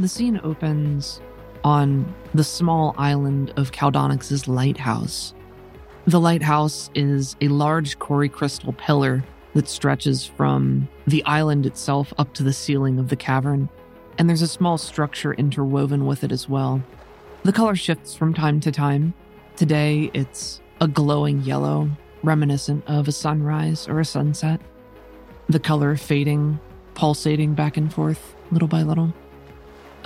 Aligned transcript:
The 0.00 0.08
scene 0.08 0.40
opens 0.44 1.20
on 1.64 2.14
the 2.32 2.44
small 2.44 2.94
island 2.96 3.52
of 3.56 3.72
Caldonix's 3.72 4.46
lighthouse. 4.46 5.34
The 6.06 6.20
lighthouse 6.20 6.88
is 6.94 7.34
a 7.40 7.48
large 7.48 7.98
quarry 7.98 8.28
crystal 8.28 8.72
pillar 8.72 9.24
that 9.54 9.68
stretches 9.68 10.24
from 10.24 10.88
the 11.08 11.24
island 11.24 11.66
itself 11.66 12.12
up 12.16 12.32
to 12.34 12.44
the 12.44 12.52
ceiling 12.52 13.00
of 13.00 13.08
the 13.08 13.16
cavern, 13.16 13.68
and 14.18 14.28
there's 14.28 14.42
a 14.42 14.46
small 14.46 14.78
structure 14.78 15.34
interwoven 15.34 16.06
with 16.06 16.22
it 16.22 16.30
as 16.30 16.48
well. 16.48 16.80
The 17.42 17.52
color 17.52 17.74
shifts 17.74 18.14
from 18.14 18.34
time 18.34 18.60
to 18.60 18.70
time. 18.70 19.14
Today, 19.56 20.12
it's 20.14 20.60
a 20.80 20.86
glowing 20.86 21.40
yellow, 21.40 21.90
reminiscent 22.22 22.84
of 22.86 23.08
a 23.08 23.12
sunrise 23.12 23.88
or 23.88 23.98
a 23.98 24.04
sunset. 24.04 24.60
The 25.48 25.58
color 25.58 25.96
fading, 25.96 26.60
pulsating 26.94 27.54
back 27.54 27.76
and 27.76 27.92
forth, 27.92 28.36
little 28.52 28.68
by 28.68 28.82
little. 28.84 29.12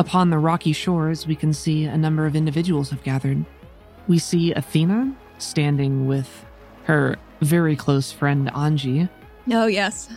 Upon 0.03 0.31
the 0.31 0.39
rocky 0.39 0.73
shores, 0.73 1.29
we 1.29 1.37
can 1.37 1.53
see 1.53 1.85
a 1.85 1.97
number 1.97 2.27
of 2.27 2.35
individuals 2.35 2.91
have 2.91 3.05
gathered. 3.05 3.45
We 4.09 4.19
see 4.19 4.53
Athena 4.53 5.15
standing 5.39 6.09
with 6.09 6.45
her 6.87 7.19
very 7.41 7.77
close 7.77 8.11
friend 8.11 8.49
Anji. 8.49 9.09
Oh, 9.53 9.67
yes. 9.67 10.09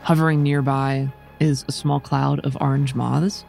Hovering 0.00 0.42
nearby 0.42 1.12
is 1.40 1.62
a 1.68 1.72
small 1.72 2.00
cloud 2.00 2.40
of 2.40 2.56
orange 2.58 2.94
moths, 2.94 3.44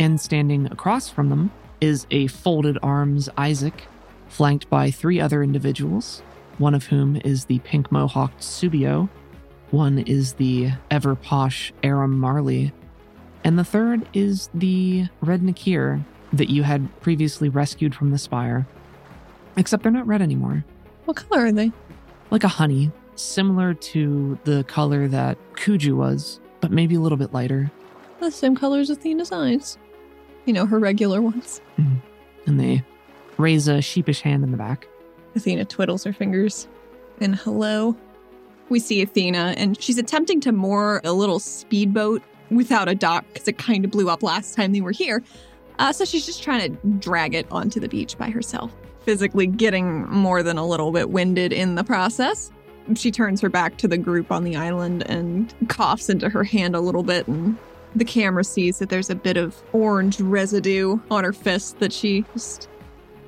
and 0.00 0.20
standing 0.20 0.66
across 0.66 1.08
from 1.08 1.28
them 1.28 1.52
is 1.80 2.08
a 2.10 2.26
folded 2.26 2.76
arms 2.82 3.28
Isaac, 3.38 3.84
flanked 4.26 4.68
by 4.68 4.90
three 4.90 5.20
other 5.20 5.44
individuals, 5.44 6.24
one 6.58 6.74
of 6.74 6.86
whom 6.86 7.20
is 7.24 7.44
the 7.44 7.60
pink 7.60 7.92
mohawked 7.92 8.40
Subio, 8.40 9.08
one 9.70 10.00
is 10.00 10.32
the 10.32 10.72
ever 10.90 11.14
posh 11.14 11.72
Aram 11.84 12.18
Marley, 12.18 12.72
and 13.46 13.56
the 13.56 13.64
third 13.64 14.08
is 14.12 14.50
the 14.54 15.06
red 15.20 15.40
Nakir 15.40 16.04
that 16.32 16.50
you 16.50 16.64
had 16.64 16.88
previously 17.00 17.48
rescued 17.48 17.94
from 17.94 18.10
the 18.10 18.18
spire. 18.18 18.66
Except 19.56 19.84
they're 19.84 19.92
not 19.92 20.04
red 20.04 20.20
anymore. 20.20 20.64
What 21.04 21.16
color 21.16 21.46
are 21.46 21.52
they? 21.52 21.70
Like 22.32 22.42
a 22.42 22.48
honey, 22.48 22.90
similar 23.14 23.72
to 23.72 24.36
the 24.42 24.64
color 24.64 25.06
that 25.06 25.38
Kuju 25.52 25.94
was, 25.94 26.40
but 26.60 26.72
maybe 26.72 26.96
a 26.96 27.00
little 27.00 27.16
bit 27.16 27.32
lighter. 27.32 27.70
The 28.18 28.32
same 28.32 28.56
color 28.56 28.80
as 28.80 28.90
Athena's 28.90 29.30
eyes. 29.30 29.78
You 30.44 30.52
know, 30.52 30.66
her 30.66 30.80
regular 30.80 31.22
ones. 31.22 31.60
Mm-hmm. 31.78 31.98
And 32.48 32.58
they 32.58 32.82
raise 33.38 33.68
a 33.68 33.80
sheepish 33.80 34.22
hand 34.22 34.42
in 34.42 34.50
the 34.50 34.56
back. 34.56 34.88
Athena 35.36 35.66
twiddles 35.66 36.02
her 36.02 36.12
fingers. 36.12 36.66
And 37.20 37.36
hello. 37.36 37.96
We 38.70 38.80
see 38.80 39.02
Athena, 39.02 39.54
and 39.56 39.80
she's 39.80 39.98
attempting 39.98 40.40
to 40.40 40.50
moor 40.50 41.00
a 41.04 41.12
little 41.12 41.38
speedboat 41.38 42.24
without 42.50 42.88
a 42.88 42.94
dock 42.94 43.24
because 43.32 43.48
it 43.48 43.58
kind 43.58 43.84
of 43.84 43.90
blew 43.90 44.08
up 44.08 44.22
last 44.22 44.54
time 44.54 44.72
they 44.72 44.80
were 44.80 44.92
here. 44.92 45.22
Uh, 45.78 45.92
so 45.92 46.04
she's 46.04 46.24
just 46.24 46.42
trying 46.42 46.72
to 46.72 46.86
drag 46.98 47.34
it 47.34 47.46
onto 47.50 47.78
the 47.78 47.88
beach 47.88 48.16
by 48.16 48.30
herself, 48.30 48.72
physically 49.04 49.46
getting 49.46 50.08
more 50.08 50.42
than 50.42 50.56
a 50.56 50.66
little 50.66 50.90
bit 50.90 51.10
winded 51.10 51.52
in 51.52 51.74
the 51.74 51.84
process. 51.84 52.50
She 52.94 53.10
turns 53.10 53.40
her 53.40 53.48
back 53.48 53.76
to 53.78 53.88
the 53.88 53.98
group 53.98 54.30
on 54.30 54.44
the 54.44 54.56
island 54.56 55.08
and 55.10 55.52
coughs 55.68 56.08
into 56.08 56.28
her 56.28 56.44
hand 56.44 56.74
a 56.74 56.80
little 56.80 57.02
bit, 57.02 57.26
and 57.26 57.58
the 57.94 58.04
camera 58.04 58.44
sees 58.44 58.78
that 58.78 58.88
there's 58.88 59.10
a 59.10 59.14
bit 59.14 59.36
of 59.36 59.60
orange 59.72 60.20
residue 60.20 60.98
on 61.10 61.24
her 61.24 61.32
fist 61.32 61.78
that 61.80 61.92
she 61.92 62.24
just 62.32 62.68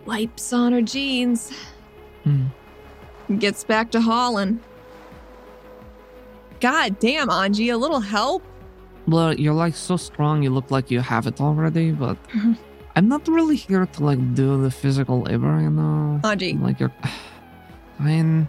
wipes 0.07 0.53
on 0.53 0.73
her 0.73 0.83
jeans. 0.83 1.53
Hmm. 2.25 2.47
Gets 3.39 3.65
back 3.65 3.91
to 3.91 4.01
hauling. 4.01 4.61
God 6.61 6.99
damn, 6.99 7.29
Anji, 7.29 7.73
a 7.73 7.77
little 7.77 8.01
help? 8.01 8.43
Well, 9.09 9.33
you're 9.35 9.55
like 9.55 9.75
so 9.75 9.97
strong, 9.97 10.43
you 10.43 10.51
look 10.51 10.71
like 10.71 10.91
you 10.91 11.01
have 11.01 11.27
it 11.27 11.41
already, 11.41 11.93
but 11.93 12.23
mm-hmm. 12.29 12.53
I'm 12.95 13.09
not 13.09 13.27
really 13.27 13.57
here 13.57 13.87
to 13.87 14.05
like 14.05 14.35
do 14.35 14.61
the 14.61 14.71
physical 14.71 15.23
labor, 15.23 15.61
you 15.61 15.71
know? 15.71 16.21
Anji, 16.25 16.61
Like 16.61 16.79
you're 16.79 16.93
fine, 17.99 18.49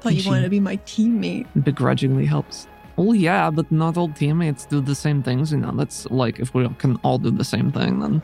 thought 0.00 0.14
you 0.14 0.28
wanted 0.28 0.42
to 0.42 0.50
be 0.50 0.60
my 0.60 0.76
teammate. 0.78 1.46
begrudgingly 1.64 2.26
helps. 2.26 2.68
Oh 2.98 3.14
yeah, 3.14 3.50
but 3.50 3.72
not 3.72 3.96
all 3.96 4.10
teammates 4.10 4.66
do 4.66 4.80
the 4.80 4.94
same 4.94 5.22
things, 5.22 5.52
you 5.52 5.58
know. 5.58 5.72
That's 5.72 6.06
like 6.10 6.38
if 6.38 6.54
we 6.54 6.68
can 6.78 6.96
all 6.96 7.18
do 7.18 7.30
the 7.30 7.44
same 7.44 7.72
thing, 7.72 8.00
then 8.00 8.22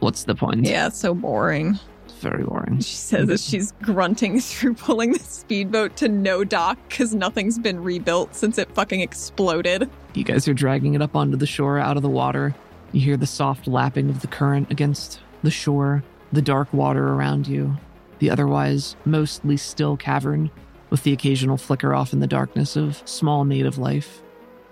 what's 0.00 0.24
the 0.24 0.34
point? 0.34 0.66
Yeah, 0.66 0.88
it's 0.88 0.98
so 0.98 1.14
boring. 1.14 1.78
Very 2.22 2.44
boring. 2.44 2.78
She 2.78 2.94
says 2.94 3.28
as 3.28 3.44
she's 3.44 3.72
grunting 3.82 4.38
through 4.40 4.74
pulling 4.74 5.12
the 5.12 5.18
speedboat 5.18 5.96
to 5.96 6.08
no 6.08 6.44
dock 6.44 6.78
because 6.88 7.14
nothing's 7.14 7.58
been 7.58 7.82
rebuilt 7.82 8.34
since 8.36 8.58
it 8.58 8.72
fucking 8.74 9.00
exploded. 9.00 9.90
You 10.14 10.22
guys 10.22 10.46
are 10.46 10.54
dragging 10.54 10.94
it 10.94 11.02
up 11.02 11.16
onto 11.16 11.36
the 11.36 11.46
shore 11.46 11.80
out 11.80 11.96
of 11.96 12.04
the 12.04 12.08
water. 12.08 12.54
You 12.92 13.00
hear 13.00 13.16
the 13.16 13.26
soft 13.26 13.66
lapping 13.66 14.08
of 14.08 14.20
the 14.20 14.28
current 14.28 14.70
against 14.70 15.18
the 15.42 15.50
shore, 15.50 16.04
the 16.32 16.42
dark 16.42 16.72
water 16.72 17.08
around 17.08 17.48
you, 17.48 17.76
the 18.20 18.30
otherwise 18.30 18.94
mostly 19.04 19.56
still 19.56 19.96
cavern, 19.96 20.48
with 20.90 21.02
the 21.02 21.12
occasional 21.12 21.56
flicker 21.56 21.92
off 21.92 22.12
in 22.12 22.20
the 22.20 22.26
darkness 22.28 22.76
of 22.76 23.02
small 23.04 23.44
native 23.44 23.78
life, 23.78 24.22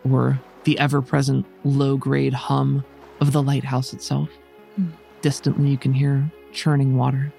or 0.08 0.40
the 0.64 0.78
ever 0.78 1.02
present 1.02 1.44
low 1.64 1.96
grade 1.96 2.34
hum 2.34 2.84
of 3.20 3.32
the 3.32 3.42
lighthouse 3.42 3.92
itself. 3.92 4.28
Hmm. 4.76 4.90
Distantly, 5.20 5.70
you 5.70 5.78
can 5.78 5.92
hear 5.92 6.30
churning 6.52 6.96
water, 6.96 7.32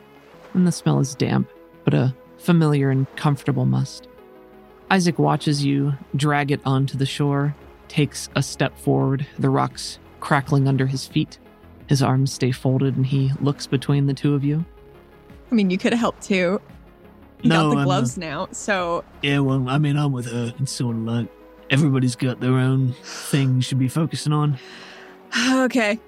and 0.53 0.65
the 0.67 0.71
smell 0.71 0.99
is 0.99 1.15
damp, 1.15 1.49
but 1.83 1.93
a 1.93 2.13
familiar 2.37 2.89
and 2.89 3.13
comfortable 3.15 3.65
must. 3.65 4.07
Isaac 4.89 5.17
watches 5.19 5.63
you 5.63 5.93
drag 6.15 6.51
it 6.51 6.59
onto 6.65 6.97
the 6.97 7.05
shore, 7.05 7.55
takes 7.87 8.29
a 8.35 8.43
step 8.43 8.77
forward, 8.77 9.25
the 9.39 9.49
rocks 9.49 9.99
crackling 10.19 10.67
under 10.67 10.85
his 10.85 11.07
feet. 11.07 11.39
His 11.87 12.01
arms 12.01 12.31
stay 12.33 12.51
folded, 12.51 12.95
and 12.95 13.05
he 13.05 13.31
looks 13.41 13.67
between 13.67 14.05
the 14.05 14.13
two 14.13 14.33
of 14.33 14.43
you. 14.43 14.65
I 15.51 15.55
mean, 15.55 15.69
you 15.69 15.77
could 15.77 15.93
have 15.93 15.99
helped 15.99 16.23
too. 16.23 16.61
You 17.41 17.49
No, 17.49 17.69
got 17.69 17.69
the 17.71 17.77
I'm 17.79 17.85
gloves 17.85 18.17
now, 18.17 18.47
so 18.51 19.03
Yeah, 19.21 19.39
well, 19.39 19.67
I 19.67 19.77
mean, 19.77 19.97
I'm 19.97 20.11
with 20.11 20.31
her. 20.31 20.53
It's 20.59 20.71
sort 20.71 20.95
of 20.95 21.01
like 21.03 21.27
everybody's 21.69 22.15
got 22.15 22.39
their 22.39 22.53
own 22.53 22.93
thing 23.03 23.55
you 23.55 23.61
should 23.61 23.79
be 23.79 23.87
focusing 23.87 24.31
on. 24.33 24.57
okay. 25.51 25.99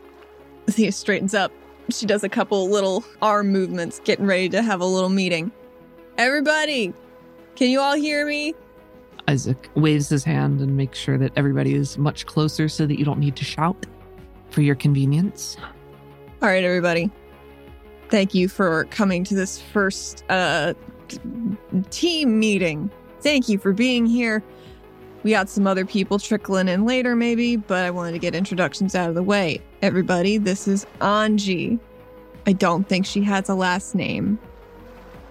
Thea 0.67 0.91
straightens 0.91 1.33
up. 1.33 1.51
She 1.93 2.05
does 2.05 2.23
a 2.23 2.29
couple 2.29 2.69
little 2.69 3.03
arm 3.21 3.51
movements, 3.51 4.01
getting 4.03 4.25
ready 4.25 4.49
to 4.49 4.61
have 4.61 4.81
a 4.81 4.85
little 4.85 5.09
meeting. 5.09 5.51
Everybody, 6.17 6.93
can 7.55 7.69
you 7.69 7.79
all 7.79 7.95
hear 7.95 8.25
me? 8.25 8.53
Isaac 9.27 9.69
waves 9.75 10.09
his 10.09 10.23
hand 10.23 10.59
and 10.59 10.75
makes 10.75 10.99
sure 10.99 11.17
that 11.17 11.31
everybody 11.35 11.75
is 11.75 11.97
much 11.97 12.25
closer 12.25 12.67
so 12.67 12.85
that 12.85 12.99
you 12.99 13.05
don't 13.05 13.19
need 13.19 13.35
to 13.37 13.45
shout 13.45 13.85
for 14.49 14.61
your 14.61 14.75
convenience. 14.75 15.57
All 16.41 16.49
right, 16.49 16.63
everybody. 16.63 17.09
Thank 18.09 18.33
you 18.33 18.47
for 18.49 18.85
coming 18.85 19.23
to 19.23 19.33
this 19.33 19.61
first 19.61 20.23
uh, 20.29 20.73
t- 21.07 21.19
team 21.89 22.39
meeting. 22.39 22.91
Thank 23.21 23.47
you 23.47 23.57
for 23.57 23.71
being 23.71 24.05
here. 24.05 24.43
We 25.23 25.31
got 25.31 25.49
some 25.49 25.65
other 25.65 25.85
people 25.85 26.19
trickling 26.19 26.67
in 26.67 26.85
later, 26.85 27.15
maybe, 27.15 27.55
but 27.55 27.85
I 27.85 27.91
wanted 27.91 28.11
to 28.11 28.19
get 28.19 28.35
introductions 28.35 28.93
out 28.93 29.07
of 29.07 29.15
the 29.15 29.23
way. 29.23 29.61
Everybody, 29.81 30.37
this 30.37 30.67
is 30.67 30.85
Anji. 30.99 31.79
I 32.45 32.51
don't 32.51 32.87
think 32.87 33.05
she 33.05 33.23
has 33.23 33.47
a 33.47 33.55
last 33.55 33.95
name. 33.95 34.37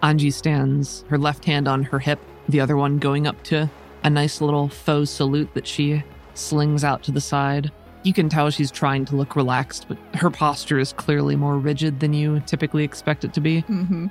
Anji 0.02 0.32
stands, 0.32 1.04
her 1.08 1.18
left 1.18 1.44
hand 1.44 1.68
on 1.68 1.82
her 1.82 1.98
hip, 1.98 2.18
the 2.48 2.60
other 2.60 2.76
one 2.76 2.98
going 2.98 3.26
up 3.26 3.42
to 3.44 3.70
a 4.02 4.10
nice 4.10 4.40
little 4.40 4.68
faux 4.68 5.10
salute 5.10 5.52
that 5.54 5.66
she 5.66 6.02
slings 6.34 6.84
out 6.84 7.02
to 7.04 7.12
the 7.12 7.20
side. 7.20 7.70
You 8.02 8.12
can 8.12 8.28
tell 8.28 8.50
she's 8.50 8.70
trying 8.70 9.04
to 9.04 9.16
look 9.16 9.36
relaxed, 9.36 9.86
but 9.88 9.98
her 10.14 10.30
posture 10.30 10.78
is 10.78 10.92
clearly 10.92 11.36
more 11.36 11.58
rigid 11.58 12.00
than 12.00 12.14
you 12.14 12.40
typically 12.46 12.82
expect 12.82 13.24
it 13.24 13.32
to 13.34 13.40
be. 13.40 13.62
Mm-hmm. 13.62 14.06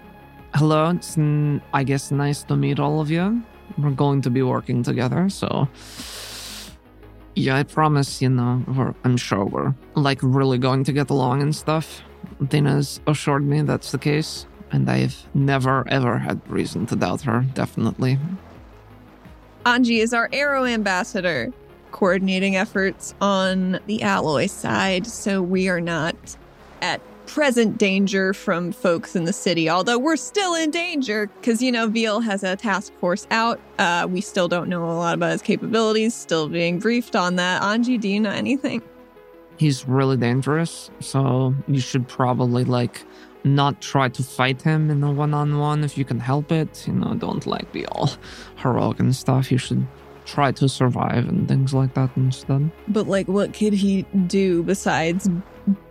Hello, 0.53 0.91
it's 0.91 1.17
I 1.73 1.83
guess 1.83 2.11
nice 2.11 2.44
to 2.44 2.55
meet 2.55 2.79
all 2.79 3.01
of 3.01 3.09
you. 3.09 3.44
We're 3.77 3.91
going 3.91 4.21
to 4.21 4.29
be 4.29 4.41
working 4.41 4.83
together, 4.83 5.29
so 5.29 5.68
yeah, 7.35 7.57
I 7.57 7.63
promise, 7.63 8.21
you 8.21 8.29
know, 8.29 8.94
I'm 9.03 9.18
sure 9.18 9.45
we're 9.45 9.73
like 9.95 10.19
really 10.21 10.57
going 10.57 10.83
to 10.83 10.94
get 10.94 11.09
along 11.09 11.41
and 11.41 11.56
stuff. 11.56 12.01
Dina's 12.50 13.00
assured 13.07 13.44
me 13.45 13.62
that's 13.62 13.91
the 13.91 13.97
case, 13.97 14.45
and 14.71 14.89
I've 14.89 15.15
never 15.33 15.88
ever 15.88 16.18
had 16.18 16.41
reason 16.50 16.85
to 16.88 16.95
doubt 16.95 17.21
her. 17.21 17.45
Definitely. 17.53 18.19
Anji 19.65 20.00
is 20.00 20.13
our 20.13 20.27
Arrow 20.33 20.65
ambassador, 20.65 21.53
coordinating 21.91 22.56
efforts 22.56 23.13
on 23.21 23.79
the 23.85 24.01
alloy 24.01 24.47
side, 24.47 25.06
so 25.06 25.41
we 25.41 25.69
are 25.69 25.81
not 25.81 26.15
at 26.81 27.00
present 27.31 27.77
danger 27.77 28.33
from 28.33 28.73
folks 28.73 29.15
in 29.15 29.23
the 29.23 29.31
city, 29.31 29.69
although 29.69 29.97
we're 29.97 30.17
still 30.17 30.53
in 30.53 30.69
danger 30.69 31.27
because, 31.27 31.63
you 31.63 31.71
know, 31.71 31.87
Veal 31.87 32.19
has 32.19 32.43
a 32.43 32.57
task 32.57 32.91
force 32.99 33.25
out. 33.31 33.57
Uh, 33.79 34.05
we 34.09 34.19
still 34.19 34.49
don't 34.49 34.67
know 34.67 34.83
a 34.83 34.91
lot 34.91 35.13
about 35.13 35.31
his 35.31 35.41
capabilities, 35.41 36.13
still 36.13 36.49
being 36.49 36.77
briefed 36.77 37.15
on 37.15 37.37
that. 37.37 37.61
Anji, 37.61 37.99
do 37.99 38.09
you 38.09 38.19
know 38.19 38.31
anything? 38.31 38.81
He's 39.55 39.87
really 39.87 40.17
dangerous, 40.17 40.91
so 40.99 41.55
you 41.69 41.79
should 41.79 42.05
probably 42.07 42.65
like 42.65 43.05
not 43.45 43.81
try 43.81 44.09
to 44.09 44.23
fight 44.23 44.61
him 44.61 44.91
in 44.91 45.01
a 45.01 45.11
one-on-one 45.11 45.85
if 45.85 45.97
you 45.97 46.03
can 46.03 46.19
help 46.19 46.51
it. 46.51 46.85
You 46.85 46.93
know, 46.93 47.13
don't 47.13 47.47
like 47.47 47.71
be 47.71 47.85
all 47.85 48.09
heroic 48.57 48.99
and 48.99 49.15
stuff. 49.15 49.51
You 49.51 49.57
should 49.57 49.87
try 50.31 50.51
to 50.53 50.69
survive 50.69 51.27
and 51.27 51.47
things 51.47 51.73
like 51.73 51.93
that 51.95 52.09
instead. 52.15 52.71
But, 52.87 53.07
like, 53.07 53.27
what 53.27 53.53
could 53.53 53.73
he 53.73 54.03
do 54.27 54.63
besides 54.63 55.29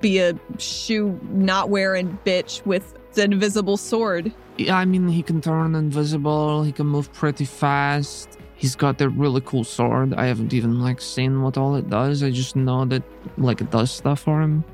be 0.01 0.19
a 0.19 0.35
shoe 0.59 1.19
not 1.31 1.71
wearing 1.71 2.19
bitch 2.25 2.65
with 2.67 2.95
an 3.17 3.33
invisible 3.33 3.77
sword. 3.77 4.33
Yeah, 4.57 4.77
I 4.77 4.85
mean, 4.85 5.09
he 5.09 5.23
can 5.23 5.41
turn 5.41 5.75
invisible. 5.75 6.63
He 6.63 6.73
can 6.73 6.87
move 6.87 7.13
pretty 7.13 7.45
fast. 7.45 8.39
He's 8.55 8.77
got 8.77 8.99
that 8.99 9.09
really 9.11 9.41
cool 9.41 9.65
sword. 9.65 10.15
I 10.15 10.27
haven't 10.27 10.53
even 10.53 10.81
like 10.81 11.01
seen 11.01 11.43
what 11.43 11.57
all 11.57 11.77
it 11.77 11.89
does. 11.89 12.23
I 12.23 12.31
just 12.31 12.57
know 12.57 12.85
that 12.87 13.03
like 13.39 13.61
it 13.61 13.71
does 13.71 13.91
stuff 13.91 14.21
for 14.21 14.43
him. 14.43 14.65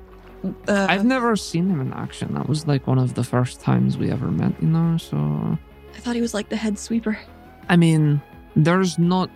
Uh, 0.69 0.87
I've 0.89 1.05
never 1.05 1.37
seen 1.37 1.71
him 1.71 1.81
in 1.81 1.93
action. 1.93 2.35
That 2.35 2.49
was 2.49 2.67
like 2.67 2.87
one 2.87 2.99
of 2.99 3.15
the 3.15 3.25
first 3.25 3.61
times 3.61 3.97
we 3.97 4.11
ever 4.11 4.27
met, 4.27 4.61
you 4.61 4.69
know. 4.69 4.97
So 4.97 5.17
I 5.17 5.99
thought 5.99 6.17
he 6.17 6.21
was 6.21 6.35
like 6.35 6.49
the 6.49 6.57
head 6.57 6.79
sweeper. 6.79 7.19
I 7.69 7.77
mean, 7.77 8.21
there's 8.57 8.99
not 8.99 9.31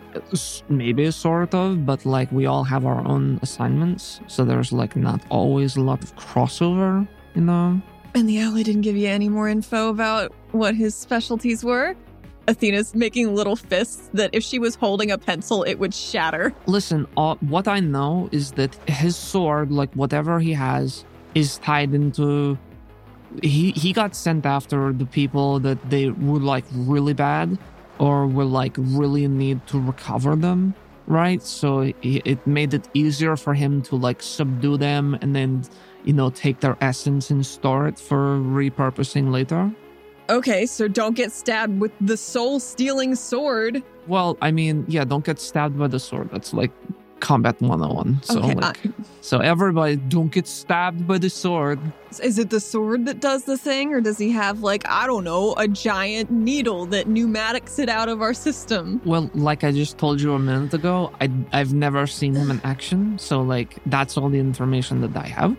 maybe 0.68 1.10
sort 1.10 1.54
of, 1.54 1.84
but 1.84 2.06
like 2.06 2.32
we 2.32 2.46
all 2.46 2.64
have 2.64 2.86
our 2.86 3.06
own 3.06 3.38
assignments, 3.42 4.20
so 4.26 4.44
there's 4.44 4.72
like 4.72 4.96
not 4.96 5.20
always 5.28 5.76
a 5.76 5.82
lot 5.82 6.02
of 6.02 6.16
crossover, 6.16 7.06
you 7.34 7.42
know. 7.42 7.80
And 8.14 8.28
the 8.28 8.40
alley 8.40 8.64
didn't 8.64 8.80
give 8.80 8.96
you 8.96 9.06
any 9.06 9.28
more 9.28 9.48
info 9.48 9.90
about 9.90 10.32
what 10.52 10.74
his 10.74 10.94
specialties 10.94 11.62
were? 11.62 11.94
Athena's 12.48 12.94
making 12.94 13.34
little 13.34 13.54
fists 13.54 14.10
that 14.14 14.30
if 14.32 14.42
she 14.42 14.58
was 14.58 14.74
holding 14.74 15.12
a 15.12 15.18
pencil, 15.18 15.62
it 15.62 15.78
would 15.78 15.94
shatter. 15.94 16.52
Listen, 16.66 17.06
all, 17.16 17.36
what 17.36 17.68
I 17.68 17.78
know 17.78 18.28
is 18.32 18.52
that 18.52 18.74
his 18.88 19.14
sword, 19.14 19.70
like 19.70 19.92
whatever 19.94 20.40
he 20.40 20.52
has, 20.54 21.04
is 21.34 21.58
tied 21.58 21.94
into. 21.94 22.58
He 23.44 23.70
he 23.72 23.92
got 23.92 24.16
sent 24.16 24.44
after 24.44 24.92
the 24.92 25.06
people 25.06 25.60
that 25.60 25.78
they 25.88 26.08
were 26.08 26.40
like 26.40 26.64
really 26.72 27.12
bad, 27.12 27.56
or 28.00 28.26
were 28.26 28.44
like 28.44 28.74
really 28.78 29.28
need 29.28 29.64
to 29.68 29.78
recover 29.78 30.34
them, 30.34 30.74
right? 31.06 31.42
So 31.42 31.80
it, 31.80 31.96
it 32.02 32.46
made 32.46 32.74
it 32.74 32.88
easier 32.94 33.36
for 33.36 33.54
him 33.54 33.82
to 33.82 33.96
like 33.96 34.22
subdue 34.22 34.78
them 34.78 35.16
and 35.20 35.36
then, 35.36 35.62
you 36.04 36.14
know, 36.14 36.30
take 36.30 36.60
their 36.60 36.76
essence 36.80 37.30
and 37.30 37.44
store 37.44 37.86
it 37.86 37.98
for 37.98 38.38
repurposing 38.38 39.30
later. 39.30 39.70
Okay, 40.30 40.64
so 40.64 40.88
don't 40.88 41.14
get 41.14 41.30
stabbed 41.30 41.78
with 41.78 41.92
the 42.00 42.16
soul 42.16 42.58
stealing 42.58 43.14
sword. 43.14 43.82
Well, 44.06 44.38
I 44.40 44.50
mean, 44.50 44.84
yeah, 44.88 45.04
don't 45.04 45.24
get 45.24 45.38
stabbed 45.38 45.78
by 45.78 45.88
the 45.88 46.00
sword. 46.00 46.30
That's 46.32 46.54
like 46.54 46.72
combat 47.20 47.60
101. 47.60 48.22
So 48.22 48.38
okay, 48.40 48.54
like 48.54 48.78
so 49.20 49.38
everybody 49.38 49.96
don't 49.96 50.32
get 50.32 50.46
stabbed 50.46 51.06
by 51.06 51.18
the 51.18 51.30
sword. 51.30 51.78
is 52.22 52.38
it 52.38 52.50
the 52.50 52.60
sword 52.60 53.06
that 53.06 53.20
does 53.20 53.44
the 53.44 53.56
thing, 53.56 53.92
or 53.94 54.00
does 54.00 54.18
he 54.18 54.30
have, 54.30 54.60
like, 54.62 54.86
I 54.88 55.06
don't 55.06 55.24
know, 55.24 55.54
a 55.56 55.68
giant 55.68 56.30
needle 56.30 56.86
that 56.86 57.06
pneumatics 57.06 57.78
it 57.78 57.88
out 57.88 58.08
of 58.08 58.22
our 58.22 58.34
system? 58.34 59.00
Well, 59.04 59.30
like 59.34 59.62
I 59.62 59.72
just 59.72 59.98
told 59.98 60.20
you 60.20 60.34
a 60.34 60.38
minute 60.38 60.74
ago, 60.74 61.12
I 61.20 61.30
I've 61.52 61.72
never 61.72 62.06
seen 62.06 62.34
him 62.34 62.50
in 62.50 62.60
action, 62.64 63.18
so 63.18 63.42
like 63.42 63.78
that's 63.86 64.16
all 64.16 64.28
the 64.28 64.40
information 64.40 65.00
that 65.02 65.16
I 65.16 65.28
have. 65.28 65.56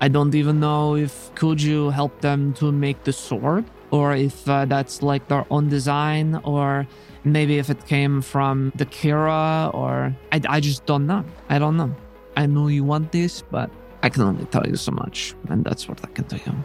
I 0.00 0.08
don't 0.08 0.34
even 0.34 0.60
know 0.60 0.96
if 0.96 1.34
Kuju 1.34 1.92
helped 1.92 2.20
them 2.20 2.52
to 2.54 2.70
make 2.72 3.04
the 3.04 3.12
sword, 3.12 3.64
or 3.94 4.12
if 4.12 4.48
uh, 4.48 4.64
that's 4.64 5.02
like 5.02 5.28
their 5.28 5.46
own 5.52 5.68
design, 5.68 6.40
or 6.42 6.84
maybe 7.22 7.58
if 7.58 7.70
it 7.70 7.86
came 7.86 8.20
from 8.20 8.72
the 8.74 8.84
Kira, 8.84 9.72
or 9.72 10.12
I, 10.32 10.40
I 10.48 10.58
just 10.58 10.84
don't 10.84 11.06
know. 11.06 11.24
I 11.48 11.60
don't 11.60 11.76
know. 11.76 11.94
I 12.36 12.46
know 12.46 12.66
you 12.66 12.82
want 12.82 13.12
this, 13.12 13.42
but 13.42 13.70
I 14.02 14.08
can 14.08 14.22
only 14.22 14.46
tell 14.46 14.66
you 14.66 14.74
so 14.74 14.90
much, 14.90 15.36
and 15.48 15.64
that's 15.64 15.88
what 15.88 16.00
I 16.02 16.08
can 16.08 16.24
tell 16.24 16.40
you. 16.44 16.64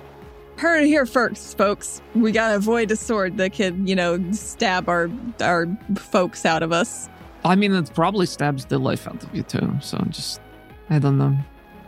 Heard 0.58 0.82
it 0.82 0.88
here 0.88 1.06
first, 1.06 1.56
folks. 1.56 2.02
We 2.16 2.32
gotta 2.32 2.56
avoid 2.56 2.90
a 2.90 2.96
sword 2.96 3.38
that 3.38 3.54
could, 3.54 3.88
you 3.88 3.96
know, 3.96 4.20
stab 4.32 4.90
our 4.90 5.08
our 5.40 5.68
folks 5.98 6.48
out 6.48 6.64
of 6.64 6.72
us. 6.72 7.10
I 7.46 7.56
mean, 7.56 7.74
it 7.76 7.92
probably 7.94 8.26
stabs 8.26 8.66
the 8.66 8.80
life 8.80 9.08
out 9.08 9.24
of 9.24 9.36
you 9.36 9.44
too. 9.44 9.72
So 9.82 10.00
just, 10.10 10.42
I 10.90 10.98
don't 10.98 11.20
know. 11.20 11.38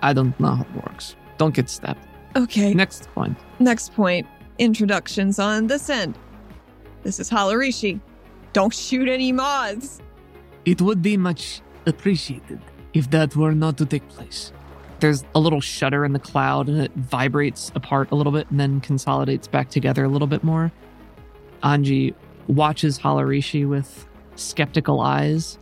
I 0.03 0.13
don't 0.13 0.39
know 0.39 0.51
how 0.51 0.63
it 0.63 0.85
works. 0.85 1.15
Don't 1.39 1.55
get 1.55 1.67
stabbed. 1.67 2.05
Okay. 2.35 2.75
Next 2.75 3.09
point. 3.15 3.35
Next 3.59 3.93
point 3.93 4.27
introductions 4.61 5.39
on 5.39 5.67
this 5.67 5.89
end. 5.89 6.17
This 7.01 7.19
is 7.19 7.29
Halarishi. 7.29 7.99
Don't 8.53 8.73
shoot 8.73 9.09
any 9.09 9.31
moths. 9.31 9.99
It 10.65 10.81
would 10.81 11.01
be 11.01 11.17
much 11.17 11.61
appreciated 11.87 12.61
if 12.93 13.09
that 13.09 13.35
were 13.35 13.53
not 13.53 13.77
to 13.79 13.87
take 13.87 14.07
place. 14.09 14.53
There's 14.99 15.23
a 15.33 15.39
little 15.39 15.61
shudder 15.61 16.05
in 16.05 16.13
the 16.13 16.19
cloud 16.19 16.69
and 16.69 16.79
it 16.79 16.91
vibrates 16.95 17.71
apart 17.73 18.11
a 18.11 18.15
little 18.15 18.31
bit 18.31 18.51
and 18.51 18.59
then 18.59 18.79
consolidates 18.81 19.47
back 19.47 19.69
together 19.69 20.03
a 20.03 20.09
little 20.09 20.27
bit 20.27 20.43
more. 20.43 20.71
Anji 21.63 22.13
watches 22.45 22.99
Halarishi 22.99 23.67
with 23.67 24.07
skeptical 24.35 25.01
eyes. 25.01 25.57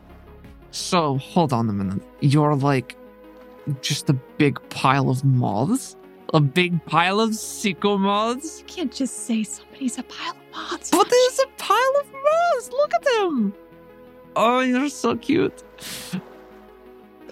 So, 0.71 1.17
hold 1.19 1.53
on 1.53 1.69
a 1.69 1.73
minute. 1.73 2.01
You're 2.19 2.55
like 2.55 2.97
just 3.81 4.09
a 4.09 4.13
big 4.37 4.59
pile 4.69 5.09
of 5.09 5.23
moths? 5.23 5.95
A 6.33 6.39
big 6.39 6.83
pile 6.85 7.19
of 7.19 7.31
Siko 7.31 7.99
moths? 7.99 8.59
You 8.59 8.65
can't 8.65 8.93
just 8.93 9.25
say 9.25 9.43
somebody's 9.43 9.97
a 9.97 10.03
pile 10.03 10.31
of 10.31 10.37
moths. 10.51 10.91
But 10.91 11.09
there's 11.09 11.39
a 11.39 11.47
pile 11.57 11.93
of 12.01 12.11
moths! 12.11 12.69
Look 12.71 12.93
at 12.93 13.03
them! 13.03 13.53
Oh, 14.35 14.59
you're 14.59 14.89
so 14.89 15.15
cute. 15.15 15.63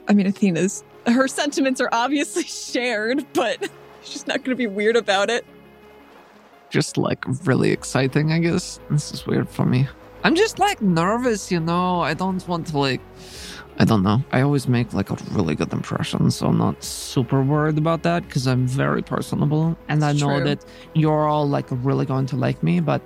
I 0.07 0.13
mean, 0.13 0.25
Athena's 0.27 0.83
her 1.07 1.27
sentiments 1.27 1.79
are 1.81 1.89
obviously 1.91 2.43
shared, 2.73 3.25
but 3.33 3.69
she's 4.03 4.27
not 4.27 4.37
going 4.37 4.51
to 4.51 4.55
be 4.55 4.67
weird 4.67 4.95
about 4.95 5.29
it. 5.29 5.45
just 6.69 6.97
like 6.97 7.23
really 7.45 7.71
exciting, 7.71 8.31
I 8.31 8.39
guess. 8.39 8.79
This 8.89 9.11
is 9.13 9.25
weird 9.25 9.49
for 9.49 9.65
me. 9.65 9.87
I'm 10.23 10.35
just 10.35 10.59
like 10.59 10.81
nervous, 10.81 11.51
you 11.51 11.59
know. 11.59 12.01
I 12.01 12.13
don't 12.13 12.45
want 12.47 12.67
to 12.67 12.77
like 12.77 13.01
I 13.79 13.85
don't 13.85 14.01
know. 14.01 14.23
I 14.31 14.41
always 14.41 14.67
make 14.67 14.93
like 14.93 15.11
a 15.11 15.17
really 15.31 15.53
good 15.53 15.71
impression, 15.71 16.31
so 16.31 16.47
I'm 16.47 16.57
not 16.57 16.83
super 16.83 17.43
worried 17.43 17.77
about 17.77 18.01
that 18.03 18.23
because 18.23 18.47
I'm 18.47 18.65
very 18.65 19.03
personable 19.03 19.77
and 19.87 20.03
I 20.03 20.13
know 20.13 20.37
true. 20.37 20.43
that 20.45 20.65
you're 20.93 21.27
all 21.27 21.47
like 21.47 21.67
really 21.69 22.05
going 22.05 22.25
to 22.27 22.35
like 22.35 22.63
me, 22.63 22.79
but 22.79 23.01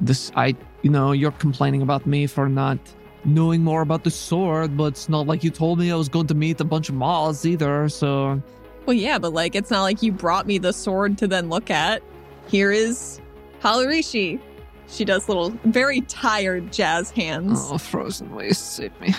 this 0.00 0.32
I 0.34 0.56
you 0.82 0.90
know, 0.90 1.12
you're 1.12 1.32
complaining 1.32 1.82
about 1.82 2.06
me 2.06 2.26
for 2.26 2.48
not 2.48 2.78
knowing 3.24 3.62
more 3.62 3.82
about 3.82 4.04
the 4.04 4.10
sword, 4.10 4.76
but 4.76 4.84
it's 4.84 5.08
not 5.08 5.26
like 5.26 5.42
you 5.42 5.50
told 5.50 5.78
me 5.78 5.90
I 5.90 5.96
was 5.96 6.08
going 6.08 6.26
to 6.28 6.34
meet 6.34 6.60
a 6.60 6.64
bunch 6.64 6.88
of 6.88 6.94
moths 6.94 7.44
either, 7.44 7.88
so 7.88 8.40
Well, 8.86 8.94
yeah, 8.94 9.18
but 9.18 9.32
like, 9.32 9.54
it's 9.54 9.70
not 9.70 9.82
like 9.82 10.02
you 10.02 10.12
brought 10.12 10.46
me 10.46 10.58
the 10.58 10.72
sword 10.72 11.18
to 11.18 11.26
then 11.26 11.48
look 11.48 11.70
at. 11.70 12.02
Here 12.48 12.70
is 12.70 13.20
Halarishi. 13.60 14.40
She 14.88 15.04
does 15.04 15.28
little, 15.28 15.50
very 15.64 16.02
tired 16.02 16.72
jazz 16.72 17.10
hands. 17.10 17.60
Oh, 17.70 17.78
frozen 17.78 18.32
waste, 18.34 18.74
save 18.76 18.98
me. 19.00 19.12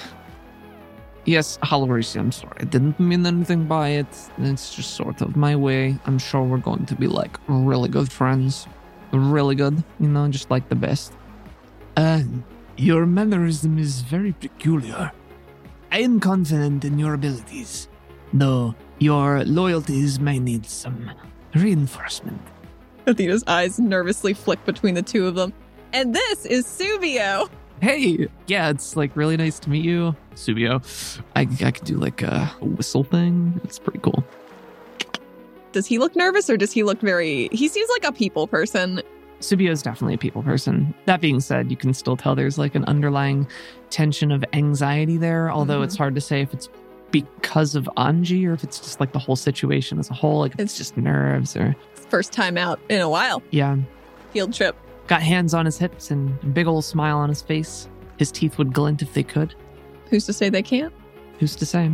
Yes, 1.27 1.59
Halarishi, 1.61 2.21
I'm 2.21 2.31
sorry. 2.31 2.55
I 2.61 2.63
didn't 2.63 2.97
mean 3.01 3.25
anything 3.25 3.65
by 3.65 3.89
it. 3.89 4.07
It's 4.37 4.73
just 4.73 4.91
sort 4.95 5.21
of 5.21 5.35
my 5.35 5.57
way. 5.57 5.99
I'm 6.05 6.17
sure 6.17 6.41
we're 6.41 6.57
going 6.57 6.85
to 6.85 6.95
be 6.95 7.07
like 7.07 7.37
really 7.49 7.89
good 7.89 8.09
friends. 8.09 8.65
Really 9.11 9.55
good, 9.55 9.83
you 9.99 10.07
know, 10.07 10.29
just 10.29 10.49
like 10.49 10.69
the 10.69 10.75
best. 10.75 11.11
Uh, 11.97 12.23
your 12.77 13.05
mannerism 13.05 13.77
is 13.77 14.01
very 14.01 14.31
peculiar. 14.31 15.11
I 15.91 15.99
am 15.99 16.21
confident 16.21 16.85
in 16.85 16.97
your 16.97 17.13
abilities, 17.13 17.89
though 18.31 18.73
your 18.99 19.43
loyalties 19.43 20.21
may 20.21 20.39
need 20.39 20.65
some 20.65 21.11
reinforcement. 21.53 22.41
Athena's 23.05 23.43
eyes 23.47 23.81
nervously 23.81 24.33
flick 24.33 24.63
between 24.63 24.95
the 24.95 25.01
two 25.01 25.27
of 25.27 25.35
them. 25.35 25.51
And 25.91 26.15
this 26.15 26.45
is 26.45 26.65
Subio. 26.65 27.49
Hey, 27.81 28.27
yeah, 28.47 28.69
it's 28.69 28.95
like 28.95 29.15
really 29.15 29.37
nice 29.37 29.59
to 29.59 29.69
meet 29.69 29.85
you, 29.85 30.15
Subio. 30.35 30.81
I, 31.35 31.41
I 31.65 31.71
could 31.71 31.83
do 31.85 31.97
like 31.97 32.21
a 32.23 32.45
whistle 32.61 33.03
thing. 33.03 33.59
It's 33.63 33.77
pretty 33.79 33.99
cool. 33.99 34.23
Does 35.73 35.85
he 35.85 35.99
look 35.99 36.15
nervous 36.15 36.49
or 36.49 36.57
does 36.57 36.71
he 36.71 36.83
look 36.83 36.99
very. 37.01 37.49
He 37.51 37.67
seems 37.67 37.89
like 37.91 38.05
a 38.05 38.11
people 38.11 38.47
person. 38.47 39.01
Subio 39.41 39.69
is 39.69 39.83
definitely 39.83 40.15
a 40.15 40.17
people 40.17 40.41
person. 40.41 40.93
That 41.05 41.21
being 41.21 41.39
said, 41.39 41.69
you 41.69 41.77
can 41.77 41.93
still 41.93 42.17
tell 42.17 42.33
there's 42.33 42.57
like 42.57 42.73
an 42.73 42.83
underlying 42.85 43.47
tension 43.91 44.31
of 44.31 44.43
anxiety 44.53 45.17
there, 45.17 45.51
although 45.51 45.81
Mhm. 45.81 45.83
it's 45.83 45.95
hard 45.95 46.15
to 46.15 46.21
say 46.21 46.41
if 46.41 46.51
it's 46.53 46.69
because 47.11 47.75
of 47.75 47.87
Anji 47.97 48.47
or 48.47 48.53
if 48.53 48.63
it's 48.63 48.79
just 48.79 48.99
like 48.99 49.11
the 49.13 49.19
whole 49.19 49.35
situation 49.35 49.99
as 49.99 50.09
a 50.09 50.13
whole, 50.15 50.39
like 50.39 50.53
if 50.55 50.59
it's 50.59 50.77
just 50.77 50.97
nerves 50.97 51.55
or 51.55 51.75
First 52.09 52.31
time 52.33 52.57
out 52.57 52.79
in 52.89 52.99
a 53.01 53.09
while. 53.09 53.43
yeah. 53.51 53.75
Field 54.33 54.53
trip. 54.53 54.75
Got 55.07 55.21
hands 55.21 55.53
on 55.53 55.65
his 55.65 55.77
hips 55.77 56.11
and 56.11 56.37
a 56.43 56.47
big 56.47 56.67
old 56.67 56.83
smile 56.83 57.17
on 57.17 57.29
his 57.29 57.41
face. 57.41 57.87
His 58.17 58.31
teeth 58.31 58.57
would 58.57 58.73
glint 58.73 59.01
if 59.01 59.13
they 59.13 59.23
could. 59.23 59.55
Who's 60.09 60.25
to 60.25 60.33
say 60.33 60.49
they 60.49 60.63
can't? 60.63 60.93
Who's 61.39 61.55
to 61.55 61.65
say? 61.65 61.91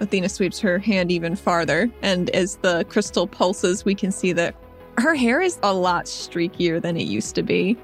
Athena 0.00 0.28
sweeps 0.28 0.58
her 0.58 0.78
hand 0.78 1.12
even 1.12 1.36
farther, 1.36 1.88
and 2.02 2.30
as 2.30 2.56
the 2.56 2.84
crystal 2.88 3.26
pulses, 3.26 3.84
we 3.84 3.94
can 3.94 4.10
see 4.10 4.32
that 4.32 4.56
her 4.98 5.14
hair 5.14 5.40
is 5.40 5.58
a 5.62 5.72
lot 5.72 6.06
streakier 6.06 6.82
than 6.82 6.96
it 6.96 7.04
used 7.04 7.34
to 7.36 7.42
be. 7.42 7.76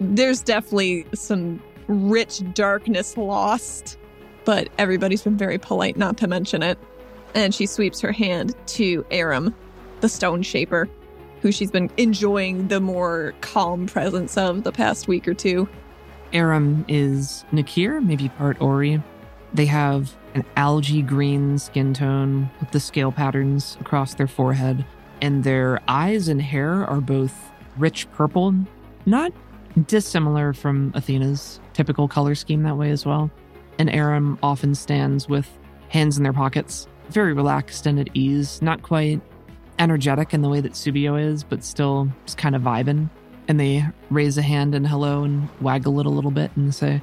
There's 0.00 0.40
definitely 0.40 1.06
some 1.14 1.60
rich 1.88 2.42
darkness 2.54 3.16
lost, 3.16 3.98
but 4.44 4.68
everybody's 4.78 5.22
been 5.22 5.36
very 5.36 5.58
polite 5.58 5.96
not 5.96 6.16
to 6.18 6.28
mention 6.28 6.62
it. 6.62 6.78
And 7.34 7.52
she 7.52 7.66
sweeps 7.66 8.00
her 8.00 8.12
hand 8.12 8.54
to 8.68 9.04
Aram, 9.10 9.54
the 10.00 10.08
stone 10.08 10.42
shaper, 10.42 10.88
who 11.44 11.52
she's 11.52 11.70
been 11.70 11.90
enjoying 11.98 12.68
the 12.68 12.80
more 12.80 13.34
calm 13.42 13.86
presence 13.86 14.38
of 14.38 14.64
the 14.64 14.72
past 14.72 15.08
week 15.08 15.28
or 15.28 15.34
two. 15.34 15.68
Aram 16.32 16.86
is 16.88 17.44
Nakir, 17.52 18.00
maybe 18.00 18.30
part 18.30 18.58
Ori. 18.62 19.02
They 19.52 19.66
have 19.66 20.16
an 20.32 20.42
algae 20.56 21.02
green 21.02 21.58
skin 21.58 21.92
tone 21.92 22.50
with 22.60 22.70
the 22.70 22.80
scale 22.80 23.12
patterns 23.12 23.76
across 23.78 24.14
their 24.14 24.26
forehead, 24.26 24.86
and 25.20 25.44
their 25.44 25.82
eyes 25.86 26.28
and 26.28 26.40
hair 26.40 26.86
are 26.86 27.02
both 27.02 27.34
rich 27.76 28.10
purple, 28.12 28.54
not 29.04 29.30
dissimilar 29.86 30.54
from 30.54 30.92
Athena's 30.94 31.60
typical 31.74 32.08
color 32.08 32.34
scheme 32.34 32.62
that 32.62 32.78
way 32.78 32.90
as 32.90 33.04
well. 33.04 33.30
And 33.78 33.90
Aram 33.90 34.38
often 34.42 34.74
stands 34.74 35.28
with 35.28 35.46
hands 35.90 36.16
in 36.16 36.22
their 36.22 36.32
pockets, 36.32 36.88
very 37.10 37.34
relaxed 37.34 37.84
and 37.84 38.00
at 38.00 38.08
ease, 38.14 38.62
not 38.62 38.80
quite 38.82 39.20
energetic 39.78 40.34
in 40.34 40.42
the 40.42 40.48
way 40.48 40.60
that 40.60 40.72
Subio 40.72 41.20
is, 41.20 41.44
but 41.44 41.64
still 41.64 42.08
just 42.24 42.38
kind 42.38 42.54
of 42.54 42.62
vibing. 42.62 43.10
And 43.48 43.60
they 43.60 43.84
raise 44.10 44.38
a 44.38 44.42
hand 44.42 44.74
and 44.74 44.86
hello 44.86 45.24
and 45.24 45.48
waggle 45.60 46.00
it 46.00 46.06
a 46.06 46.10
little 46.10 46.30
bit 46.30 46.50
and 46.56 46.74
say, 46.74 47.02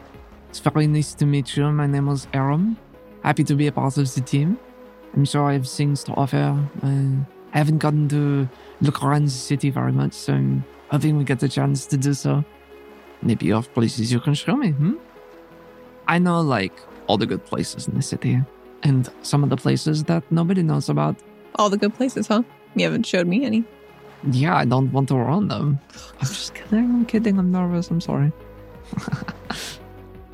It's 0.49 0.59
very 0.59 0.87
nice 0.87 1.13
to 1.15 1.25
meet 1.25 1.55
you. 1.55 1.71
My 1.71 1.87
name 1.87 2.07
is 2.07 2.27
Aram. 2.33 2.77
Happy 3.23 3.43
to 3.43 3.55
be 3.55 3.67
a 3.67 3.71
part 3.71 3.97
of 3.97 4.13
the 4.13 4.21
team. 4.21 4.57
I'm 5.13 5.25
sure 5.25 5.49
I 5.49 5.53
have 5.53 5.67
things 5.67 6.03
to 6.05 6.13
offer. 6.13 6.57
I 6.83 7.57
haven't 7.57 7.79
gotten 7.79 8.07
to 8.09 8.49
look 8.79 9.03
around 9.03 9.25
the 9.25 9.31
city 9.31 9.69
very 9.69 9.91
much, 9.91 10.13
so 10.13 10.33
I'm 10.33 10.63
hoping 10.89 11.17
we 11.17 11.23
get 11.23 11.39
the 11.39 11.49
chance 11.49 11.85
to 11.87 11.97
do 11.97 12.13
so. 12.13 12.43
Maybe 13.21 13.45
you 13.45 13.55
have 13.55 13.71
places 13.73 14.11
you 14.11 14.19
can 14.19 14.33
show 14.33 14.55
me, 14.55 14.69
hmm? 14.69 14.95
I 16.07 16.17
know, 16.17 16.41
like, 16.41 16.73
all 17.07 17.17
the 17.17 17.27
good 17.27 17.45
places 17.45 17.87
in 17.87 17.95
the 17.95 18.01
city, 18.01 18.41
and 18.83 19.09
some 19.21 19.43
of 19.43 19.49
the 19.49 19.57
places 19.57 20.05
that 20.05 20.23
nobody 20.31 20.63
knows 20.63 20.89
about. 20.89 21.17
All 21.55 21.69
the 21.69 21.77
good 21.77 21.93
places, 21.93 22.27
huh? 22.27 22.43
You 22.75 22.85
haven't 22.85 23.05
showed 23.05 23.27
me 23.27 23.45
any. 23.45 23.63
Yeah, 24.31 24.55
I 24.55 24.65
don't 24.65 24.91
want 24.91 25.09
to 25.09 25.15
run 25.15 25.47
them. 25.47 25.79
I'm 26.19 26.27
just 26.27 26.53
kidding. 26.53 26.79
I'm 26.79 27.05
kidding. 27.05 27.39
I'm 27.39 27.51
nervous. 27.51 27.89
I'm 27.89 28.01
sorry. 28.01 28.31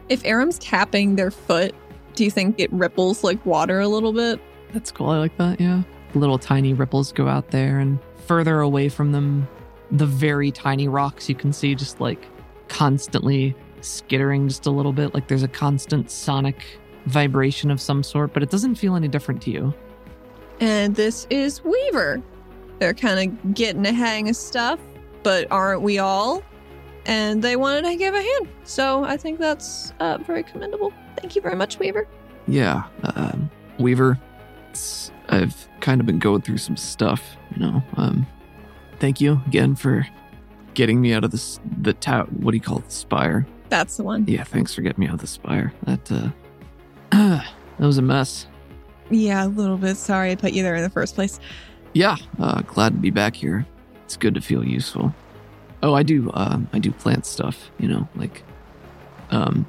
If 0.09 0.23
Aram's 0.23 0.57
tapping 0.59 1.15
their 1.15 1.31
foot, 1.31 1.75
do 2.15 2.23
you 2.23 2.31
think 2.31 2.59
it 2.59 2.71
ripples 2.71 3.23
like 3.23 3.45
water 3.45 3.79
a 3.79 3.87
little 3.87 4.13
bit? 4.13 4.39
That's 4.71 4.91
cool. 4.91 5.09
I 5.09 5.17
like 5.17 5.35
that. 5.37 5.59
Yeah. 5.59 5.83
Little 6.13 6.39
tiny 6.39 6.73
ripples 6.73 7.11
go 7.11 7.27
out 7.27 7.49
there, 7.51 7.79
and 7.79 7.99
further 8.25 8.61
away 8.61 8.87
from 8.87 9.11
them, 9.11 9.47
the 9.91 10.05
very 10.05 10.51
tiny 10.51 10.87
rocks 10.87 11.27
you 11.27 11.35
can 11.35 11.51
see 11.51 11.75
just 11.75 11.99
like 11.99 12.25
constantly 12.69 13.53
skittering 13.81 14.47
just 14.47 14.65
a 14.65 14.71
little 14.71 14.93
bit. 14.93 15.13
Like 15.13 15.27
there's 15.27 15.43
a 15.43 15.47
constant 15.49 16.09
sonic 16.09 16.79
vibration 17.05 17.69
of 17.69 17.81
some 17.81 18.01
sort, 18.01 18.33
but 18.33 18.41
it 18.43 18.49
doesn't 18.49 18.75
feel 18.75 18.95
any 18.95 19.09
different 19.09 19.41
to 19.43 19.51
you. 19.51 19.73
And 20.59 20.95
this 20.95 21.27
is 21.29 21.63
Weaver. 21.63 22.21
They're 22.79 22.93
kind 22.93 23.31
of 23.31 23.53
getting 23.53 23.85
a 23.85 23.93
hang 23.93 24.29
of 24.29 24.35
stuff, 24.35 24.79
but 25.23 25.47
aren't 25.51 25.81
we 25.81 25.99
all? 25.99 26.43
And 27.05 27.41
they 27.41 27.55
wanted 27.55 27.83
to 27.85 27.95
give 27.95 28.13
a 28.13 28.21
hand. 28.21 28.49
So 28.63 29.03
I 29.03 29.17
think 29.17 29.39
that's 29.39 29.93
uh, 29.99 30.17
very 30.19 30.43
commendable. 30.43 30.93
Thank 31.17 31.35
you 31.35 31.41
very 31.41 31.55
much, 31.55 31.79
Weaver. 31.79 32.07
Yeah, 32.47 32.83
um, 33.15 33.49
Weaver. 33.79 34.19
It's, 34.69 35.11
I've 35.29 35.67
kind 35.79 36.01
of 36.01 36.07
been 36.07 36.19
going 36.19 36.41
through 36.41 36.57
some 36.57 36.77
stuff, 36.77 37.37
you 37.55 37.61
know. 37.61 37.83
Um, 37.95 38.27
thank 38.99 39.21
you 39.21 39.41
again 39.47 39.75
for 39.75 40.07
getting 40.73 41.01
me 41.01 41.13
out 41.13 41.23
of 41.23 41.31
this 41.31 41.59
the 41.81 41.93
tower. 41.93 42.25
What 42.25 42.51
do 42.51 42.57
you 42.57 42.61
call 42.61 42.79
it? 42.79 42.85
The 42.85 42.91
spire. 42.91 43.47
That's 43.69 43.97
the 43.97 44.03
one. 44.03 44.25
Yeah, 44.27 44.43
thanks 44.43 44.73
for 44.73 44.81
getting 44.81 44.99
me 44.99 45.07
out 45.07 45.15
of 45.15 45.21
the 45.21 45.27
spire. 45.27 45.73
That 45.83 46.11
uh, 46.11 46.29
that 47.11 47.45
was 47.79 47.97
a 47.97 48.01
mess. 48.01 48.47
Yeah, 49.09 49.45
a 49.45 49.47
little 49.47 49.77
bit. 49.77 49.95
Sorry 49.97 50.31
I 50.31 50.35
put 50.35 50.53
you 50.53 50.63
there 50.63 50.75
in 50.75 50.83
the 50.83 50.89
first 50.89 51.15
place. 51.15 51.39
Yeah, 51.93 52.17
uh, 52.39 52.61
glad 52.61 52.93
to 52.93 52.99
be 52.99 53.09
back 53.09 53.35
here. 53.35 53.65
It's 54.05 54.17
good 54.17 54.35
to 54.35 54.41
feel 54.41 54.63
useful. 54.63 55.13
Oh, 55.83 55.93
I 55.93 56.03
do. 56.03 56.29
Um, 56.33 56.67
I 56.73 56.79
do 56.79 56.91
plant 56.91 57.25
stuff. 57.25 57.71
You 57.79 57.87
know, 57.87 58.07
like, 58.15 58.43
um, 59.31 59.65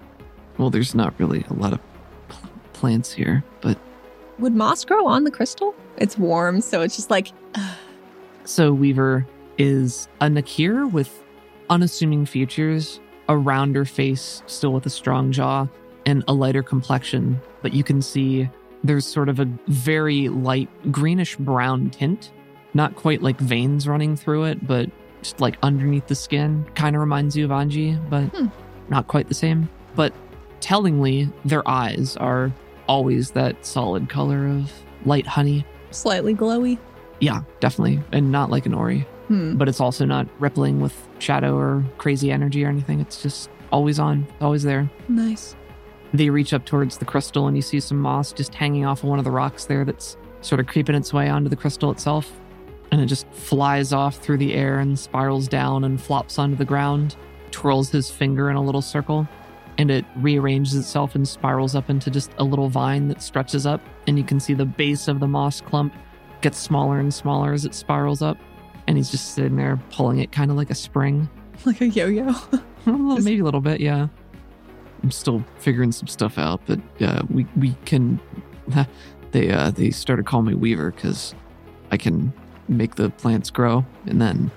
well, 0.56 0.70
there's 0.70 0.94
not 0.94 1.14
really 1.18 1.44
a 1.50 1.54
lot 1.54 1.72
of 1.72 1.80
pl- 2.28 2.50
plants 2.72 3.12
here, 3.12 3.44
but 3.60 3.78
Would 4.38 4.54
moss 4.54 4.84
grow 4.84 5.06
on 5.06 5.24
the 5.24 5.30
crystal? 5.30 5.74
It's 5.98 6.16
warm, 6.18 6.60
so 6.60 6.80
it's 6.82 6.96
just 6.96 7.10
like, 7.10 7.28
So 8.44 8.72
Weaver 8.72 9.26
is 9.58 10.08
a 10.20 10.30
Nakir 10.30 10.86
with 10.86 11.22
unassuming 11.70 12.24
features, 12.24 12.98
a 13.28 13.36
rounder 13.36 13.84
face, 13.84 14.42
still 14.46 14.72
with 14.72 14.86
a 14.86 14.90
strong 14.90 15.32
jaw, 15.32 15.66
and 16.06 16.24
a 16.28 16.32
lighter 16.32 16.62
complexion. 16.62 17.40
But 17.60 17.74
you 17.74 17.84
can 17.84 18.00
see 18.00 18.48
there's 18.84 19.06
sort 19.06 19.28
of 19.28 19.40
a 19.40 19.44
very 19.66 20.28
light 20.28 20.68
greenish 20.92 21.36
brown 21.36 21.90
tint, 21.90 22.30
not 22.74 22.94
quite 22.96 23.22
like 23.22 23.38
veins 23.38 23.88
running 23.88 24.16
through 24.16 24.44
it, 24.44 24.66
but 24.66 24.88
just 25.22 25.40
like 25.40 25.58
underneath 25.62 26.06
the 26.06 26.14
skin. 26.14 26.64
Kind 26.74 26.94
of 26.96 27.00
reminds 27.00 27.36
you 27.36 27.44
of 27.44 27.50
Anji, 27.50 27.98
but 28.08 28.24
Hmm. 28.36 28.46
not 28.88 29.08
quite 29.08 29.28
the 29.28 29.34
same. 29.34 29.68
But 29.96 30.12
tellingly, 30.60 31.28
their 31.44 31.66
eyes 31.68 32.16
are 32.18 32.52
always 32.88 33.32
that 33.32 33.64
solid 33.66 34.08
color 34.08 34.46
of 34.48 34.72
light 35.04 35.26
honey. 35.26 35.64
slightly 35.90 36.34
glowy. 36.34 36.78
Yeah, 37.20 37.40
definitely. 37.60 38.00
And 38.12 38.30
not 38.30 38.50
like 38.50 38.66
an 38.66 38.74
Ori 38.74 39.06
Hmm. 39.28 39.56
but 39.56 39.68
it's 39.68 39.80
also 39.80 40.04
not 40.04 40.26
rippling 40.38 40.80
with 40.80 40.94
shadow 41.18 41.56
or 41.56 41.82
crazy 41.98 42.30
energy 42.30 42.64
or 42.64 42.68
anything. 42.68 43.00
It's 43.00 43.22
just 43.22 43.48
always 43.72 43.98
on, 43.98 44.26
always 44.40 44.62
there. 44.62 44.88
Nice. 45.08 45.56
They 46.14 46.30
reach 46.30 46.52
up 46.52 46.64
towards 46.64 46.98
the 46.98 47.04
crystal 47.04 47.46
and 47.46 47.56
you 47.56 47.62
see 47.62 47.80
some 47.80 47.98
moss 47.98 48.32
just 48.32 48.54
hanging 48.54 48.86
off 48.86 49.02
of 49.02 49.08
one 49.08 49.18
of 49.18 49.24
the 49.24 49.30
rocks 49.30 49.66
there 49.66 49.84
that's 49.84 50.16
sort 50.40 50.60
of 50.60 50.66
creeping 50.66 50.94
its 50.94 51.12
way 51.12 51.28
onto 51.28 51.48
the 51.48 51.56
crystal 51.56 51.90
itself. 51.90 52.32
And 52.90 53.00
it 53.00 53.06
just 53.06 53.28
flies 53.32 53.92
off 53.92 54.16
through 54.16 54.38
the 54.38 54.54
air 54.54 54.78
and 54.78 54.98
spirals 54.98 55.48
down 55.48 55.84
and 55.84 56.00
flops 56.00 56.38
onto 56.38 56.56
the 56.56 56.64
ground, 56.64 57.16
twirls 57.50 57.90
his 57.90 58.10
finger 58.10 58.48
in 58.48 58.56
a 58.56 58.62
little 58.62 58.80
circle, 58.80 59.28
and 59.76 59.90
it 59.90 60.04
rearranges 60.16 60.74
itself 60.74 61.14
and 61.14 61.28
spirals 61.28 61.74
up 61.74 61.90
into 61.90 62.10
just 62.10 62.30
a 62.38 62.44
little 62.44 62.68
vine 62.68 63.08
that 63.08 63.22
stretches 63.22 63.66
up. 63.66 63.80
And 64.06 64.18
you 64.18 64.24
can 64.24 64.40
see 64.40 64.54
the 64.54 64.64
base 64.64 65.06
of 65.06 65.20
the 65.20 65.28
moss 65.28 65.60
clump 65.60 65.92
gets 66.40 66.58
smaller 66.58 66.98
and 66.98 67.12
smaller 67.12 67.52
as 67.52 67.64
it 67.64 67.74
spirals 67.74 68.22
up. 68.22 68.38
And 68.86 68.96
he's 68.96 69.10
just 69.10 69.34
sitting 69.34 69.56
there 69.56 69.78
pulling 69.90 70.18
it 70.18 70.32
kind 70.32 70.50
of 70.50 70.56
like 70.56 70.70
a 70.70 70.74
spring. 70.74 71.28
Like 71.66 71.80
a 71.80 71.88
yo 71.88 72.06
yo. 72.06 72.32
Maybe 72.86 73.40
a 73.40 73.44
little 73.44 73.60
bit, 73.60 73.80
yeah. 73.80 74.06
I'm 75.02 75.10
still 75.10 75.44
figuring 75.58 75.92
some 75.92 76.08
stuff 76.08 76.38
out. 76.38 76.60
But 76.66 76.80
uh, 77.00 77.22
we 77.30 77.46
we 77.56 77.74
can. 77.84 78.20
They 79.30 79.50
uh, 79.50 79.70
they 79.72 79.90
started 79.90 80.24
calling 80.24 80.46
me 80.46 80.54
Weaver 80.54 80.90
because 80.90 81.34
I 81.90 81.98
can 81.98 82.32
make 82.66 82.94
the 82.94 83.10
plants 83.10 83.50
grow, 83.50 83.84
and 84.06 84.22
then 84.22 84.50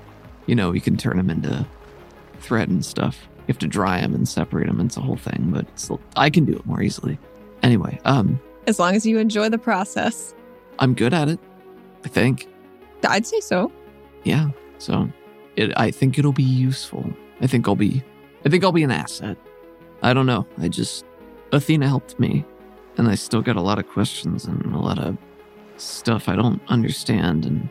you 0.45 0.55
know 0.55 0.71
you 0.71 0.79
can 0.79 0.95
turn 0.95 1.17
them 1.17 1.29
into 1.29 1.67
thread 2.39 2.69
and 2.69 2.83
stuff. 2.83 3.27
You 3.39 3.43
have 3.47 3.59
to 3.59 3.67
dry 3.67 3.99
them 3.99 4.13
and 4.15 4.27
separate 4.27 4.67
them. 4.67 4.79
It's 4.79 4.95
a 4.95 5.01
whole 5.01 5.17
thing, 5.17 5.49
but 5.53 5.67
still, 5.77 5.99
I 6.15 6.29
can 6.29 6.45
do 6.45 6.53
it 6.53 6.65
more 6.65 6.81
easily. 6.81 7.19
Anyway, 7.63 7.99
um, 8.05 8.39
as 8.67 8.79
long 8.79 8.95
as 8.95 9.05
you 9.05 9.17
enjoy 9.17 9.49
the 9.49 9.57
process. 9.57 10.33
I'm 10.79 10.93
good 10.93 11.13
at 11.13 11.27
it. 11.27 11.39
I 12.05 12.07
think. 12.07 12.47
I'd 13.07 13.25
say 13.25 13.39
so. 13.39 13.71
Yeah. 14.23 14.49
So, 14.77 15.09
it. 15.55 15.73
I 15.77 15.91
think 15.91 16.17
it'll 16.17 16.31
be 16.31 16.43
useful. 16.43 17.05
I 17.41 17.47
think 17.47 17.67
I'll 17.67 17.75
be. 17.75 18.03
I 18.45 18.49
think 18.49 18.63
I'll 18.63 18.71
be 18.71 18.83
an 18.83 18.91
asset. 18.91 19.37
I 20.01 20.13
don't 20.13 20.25
know. 20.25 20.47
I 20.59 20.67
just 20.67 21.05
Athena 21.51 21.87
helped 21.87 22.19
me, 22.19 22.45
and 22.97 23.07
I 23.07 23.15
still 23.15 23.41
got 23.41 23.55
a 23.55 23.61
lot 23.61 23.79
of 23.79 23.87
questions 23.87 24.45
and 24.45 24.65
a 24.73 24.79
lot 24.79 24.99
of 24.99 25.17
stuff 25.77 26.29
I 26.29 26.35
don't 26.35 26.61
understand, 26.67 27.45
and 27.45 27.69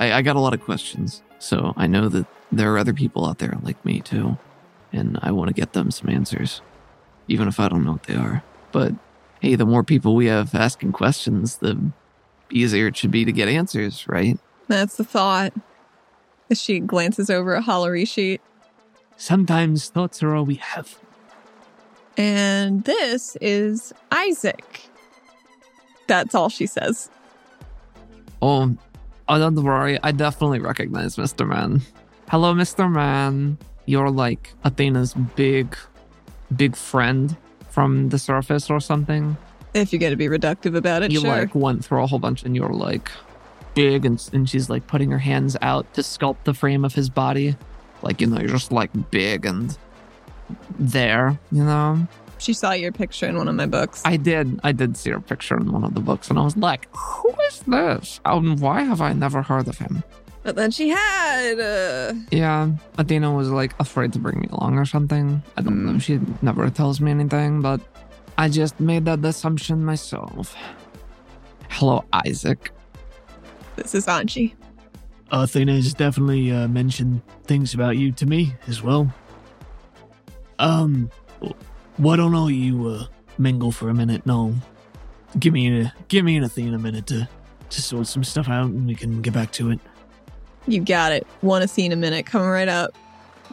I, 0.00 0.14
I 0.14 0.22
got 0.22 0.36
a 0.36 0.40
lot 0.40 0.54
of 0.54 0.60
questions. 0.60 1.22
So 1.38 1.72
I 1.76 1.86
know 1.86 2.08
that 2.08 2.26
there 2.50 2.72
are 2.72 2.78
other 2.78 2.94
people 2.94 3.26
out 3.26 3.38
there 3.38 3.56
like 3.62 3.82
me 3.84 4.00
too, 4.00 4.38
and 4.92 5.18
I 5.22 5.32
want 5.32 5.48
to 5.48 5.54
get 5.54 5.72
them 5.72 5.90
some 5.90 6.08
answers, 6.08 6.62
even 7.28 7.48
if 7.48 7.60
I 7.60 7.68
don't 7.68 7.84
know 7.84 7.92
what 7.92 8.04
they 8.04 8.16
are. 8.16 8.42
But 8.72 8.92
hey, 9.40 9.54
the 9.54 9.66
more 9.66 9.84
people 9.84 10.14
we 10.14 10.26
have 10.26 10.54
asking 10.54 10.92
questions, 10.92 11.56
the 11.58 11.78
easier 12.50 12.88
it 12.88 12.96
should 12.96 13.10
be 13.10 13.24
to 13.24 13.32
get 13.32 13.48
answers, 13.48 14.06
right? 14.08 14.38
That's 14.68 14.96
the 14.96 15.04
thought. 15.04 15.52
As 16.50 16.60
she 16.60 16.80
glances 16.80 17.28
over 17.28 17.54
a 17.54 17.62
Halarishi. 17.62 18.40
Sometimes 19.16 19.90
thoughts 19.90 20.22
are 20.22 20.34
all 20.34 20.46
we 20.46 20.54
have. 20.54 20.98
And 22.18 22.82
this 22.82 23.36
is 23.40 23.92
Isaac. 24.10 24.90
That's 26.08 26.34
all 26.34 26.48
she 26.48 26.66
says. 26.66 27.10
Oh, 28.42 28.76
oh, 29.28 29.38
don't 29.38 29.62
worry. 29.62 30.00
I 30.02 30.10
definitely 30.10 30.58
recognize 30.58 31.14
Mr. 31.14 31.46
Man. 31.46 31.80
Hello, 32.28 32.52
Mr. 32.54 32.90
Man. 32.90 33.56
You're 33.86 34.10
like 34.10 34.52
Athena's 34.64 35.14
big, 35.14 35.76
big 36.56 36.74
friend 36.74 37.36
from 37.70 38.08
the 38.08 38.18
surface 38.18 38.68
or 38.68 38.80
something. 38.80 39.36
If 39.74 39.92
you're 39.92 40.00
going 40.00 40.10
to 40.10 40.16
be 40.16 40.26
reductive 40.26 40.76
about 40.76 41.04
it, 41.04 41.12
you 41.12 41.20
sure. 41.20 41.30
like 41.30 41.54
went 41.54 41.84
through 41.84 42.02
a 42.02 42.06
whole 42.08 42.18
bunch 42.18 42.42
and 42.42 42.56
you're 42.56 42.72
like 42.72 43.12
big 43.74 44.04
and, 44.04 44.28
and 44.32 44.50
she's 44.50 44.68
like 44.68 44.88
putting 44.88 45.10
her 45.12 45.18
hands 45.18 45.56
out 45.62 45.92
to 45.94 46.00
sculpt 46.00 46.42
the 46.42 46.54
frame 46.54 46.84
of 46.84 46.94
his 46.94 47.08
body 47.08 47.54
like 48.02 48.20
you 48.20 48.26
know 48.26 48.40
you're 48.40 48.48
just 48.48 48.72
like 48.72 48.90
big 49.10 49.46
and 49.46 49.78
there 50.78 51.38
you 51.52 51.62
know 51.64 52.06
she 52.38 52.52
saw 52.52 52.72
your 52.72 52.92
picture 52.92 53.26
in 53.26 53.36
one 53.36 53.48
of 53.48 53.54
my 53.54 53.66
books. 53.66 54.02
i 54.04 54.16
did 54.16 54.60
i 54.64 54.72
did 54.72 54.96
see 54.96 55.10
her 55.10 55.20
picture 55.20 55.56
in 55.56 55.70
one 55.72 55.84
of 55.84 55.94
the 55.94 56.00
books 56.00 56.30
and 56.30 56.38
i 56.38 56.42
was 56.42 56.56
like 56.56 56.88
who 56.94 57.34
is 57.48 57.60
this 57.66 58.20
and 58.24 58.60
why 58.60 58.82
have 58.82 59.00
i 59.00 59.12
never 59.12 59.42
heard 59.42 59.66
of 59.68 59.78
him 59.78 60.02
but 60.44 60.54
then 60.56 60.70
she 60.70 60.88
had. 60.88 61.58
Uh, 61.60 62.14
yeah 62.30 62.70
athena 62.96 63.30
was 63.32 63.50
like 63.50 63.74
afraid 63.80 64.12
to 64.12 64.18
bring 64.18 64.38
me 64.40 64.48
along 64.52 64.78
or 64.78 64.84
something 64.86 65.42
i 65.56 65.62
don't 65.62 65.84
know 65.84 65.92
Hmm. 65.92 65.98
she 65.98 66.20
never 66.42 66.70
tells 66.70 67.00
me 67.00 67.10
anything 67.10 67.60
but 67.60 67.80
I 68.40 68.48
just 68.48 68.78
made 68.78 69.04
that 69.06 69.24
assumption 69.24 69.84
myself. 69.84 70.54
Hello, 71.70 72.04
Isaac. 72.24 72.70
This 73.74 73.96
is 73.96 74.06
Anji. 74.06 74.54
Athena 75.32 75.74
has 75.74 75.92
definitely 75.92 76.52
uh, 76.52 76.68
mentioned 76.68 77.20
things 77.46 77.74
about 77.74 77.96
you 77.96 78.12
to 78.12 78.26
me 78.26 78.54
as 78.68 78.80
well. 78.80 79.12
Um, 80.58 81.10
why 81.96 82.16
don't 82.16 82.34
all 82.34 82.50
you 82.50 82.88
uh, 82.88 83.06
mingle 83.38 83.72
for 83.72 83.88
a 83.88 83.94
minute? 83.94 84.26
No, 84.26 84.54
give 85.38 85.52
me 85.52 85.80
a 85.80 85.94
give 86.08 86.24
me 86.24 86.36
an 86.36 86.44
Athena 86.44 86.78
minute 86.78 87.06
to 87.08 87.28
to 87.70 87.82
sort 87.82 88.06
some 88.06 88.24
stuff 88.24 88.48
out, 88.48 88.66
and 88.66 88.86
we 88.86 88.94
can 88.94 89.22
get 89.22 89.34
back 89.34 89.52
to 89.52 89.70
it. 89.70 89.80
You 90.66 90.80
got 90.80 91.12
it. 91.12 91.26
One 91.40 91.62
Athena 91.62 91.96
minute 91.96 92.26
coming 92.26 92.48
right 92.48 92.68
up. 92.68 92.96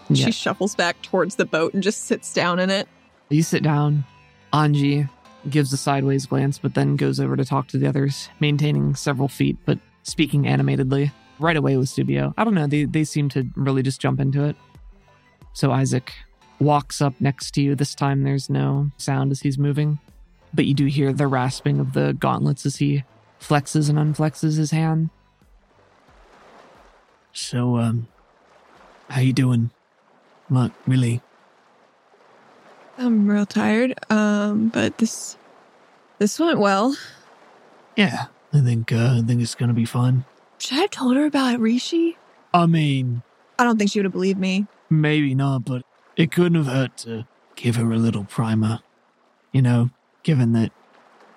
Yeah. 0.10 0.26
She 0.26 0.32
shuffles 0.32 0.76
back 0.76 1.02
towards 1.02 1.36
the 1.36 1.46
boat 1.46 1.74
and 1.74 1.82
just 1.82 2.06
sits 2.06 2.34
down 2.34 2.60
in 2.60 2.70
it. 2.70 2.88
You 3.30 3.42
sit 3.42 3.64
down. 3.64 4.06
Anji 4.54 5.10
gives 5.50 5.74
a 5.74 5.78
sideways 5.78 6.26
glance, 6.26 6.60
but 6.60 6.76
then 6.76 6.96
goes 6.96 7.20
over 7.20 7.36
to 7.36 7.46
talk 7.46 7.68
to 7.70 7.78
the 7.78 7.88
others, 7.88 8.30
maintaining 8.40 8.96
several 8.96 9.28
feet, 9.28 9.58
but 9.66 9.80
speaking 10.04 10.48
animatedly. 10.48 11.12
Right 11.40 11.58
away 11.58 11.76
with 11.76 11.90
Subio. 11.90 12.34
I 12.38 12.46
don't 12.46 12.54
know, 12.54 12.68
they, 12.68 12.86
they 12.86 13.04
seem 13.04 13.28
to 13.30 13.46
really 13.56 13.84
just 13.84 14.00
jump 14.00 14.22
into 14.22 14.46
it. 14.46 14.56
So 15.54 15.72
Isaac 15.72 16.14
walks 16.60 17.02
up 17.02 17.14
next 17.20 17.52
to 17.52 17.62
you. 17.62 17.76
This 17.76 17.96
time 17.96 18.24
there's 18.24 18.50
no 18.50 18.92
sound 18.98 19.32
as 19.32 19.42
he's 19.42 19.58
moving, 19.58 20.00
but 20.54 20.66
you 20.66 20.74
do 20.74 20.86
hear 20.86 21.12
the 21.14 21.28
rasping 21.28 21.80
of 21.80 21.94
the 21.94 22.14
gauntlets 22.14 22.66
as 22.66 22.78
he 22.78 23.04
flexes 23.40 23.90
and 23.90 23.98
unflexes 23.98 24.58
his 24.58 24.72
hand. 24.72 25.10
So, 27.34 27.78
um, 27.78 28.08
how 29.10 29.22
you 29.22 29.34
doing? 29.34 29.72
Look, 30.50 30.72
really? 30.88 31.22
I'm 32.98 33.28
real 33.28 33.46
tired. 33.46 33.94
Um, 34.10 34.70
but 34.70 34.98
this 35.00 35.38
this 36.20 36.40
went 36.40 36.60
well. 36.60 36.96
Yeah, 37.98 38.28
I 38.54 38.62
think 38.62 38.92
uh, 38.92 39.20
I 39.20 39.22
think 39.26 39.42
it's 39.42 39.56
gonna 39.56 39.74
be 39.74 39.86
fun. 39.86 40.26
Should 40.60 40.78
I 40.78 40.82
have 40.82 40.92
told 40.92 41.18
her 41.18 41.26
about 41.26 41.60
Rishi? 41.60 42.18
I 42.54 42.66
mean, 42.68 43.22
I 43.60 43.66
don't 43.66 43.78
think 43.78 43.92
she 43.92 44.00
would 44.00 44.06
have 44.06 44.14
believed 44.14 44.40
me. 44.40 44.66
maybe 44.90 45.36
not, 45.36 45.66
but 45.66 45.84
it 46.17 46.31
couldn't 46.31 46.55
have 46.55 46.67
hurt 46.74 46.98
to 46.98 47.27
give 47.55 47.75
her 47.75 47.91
a 47.91 47.98
little 47.98 48.24
primer. 48.25 48.79
You 49.51 49.62
know, 49.62 49.89
given 50.24 50.51
that 50.53 50.72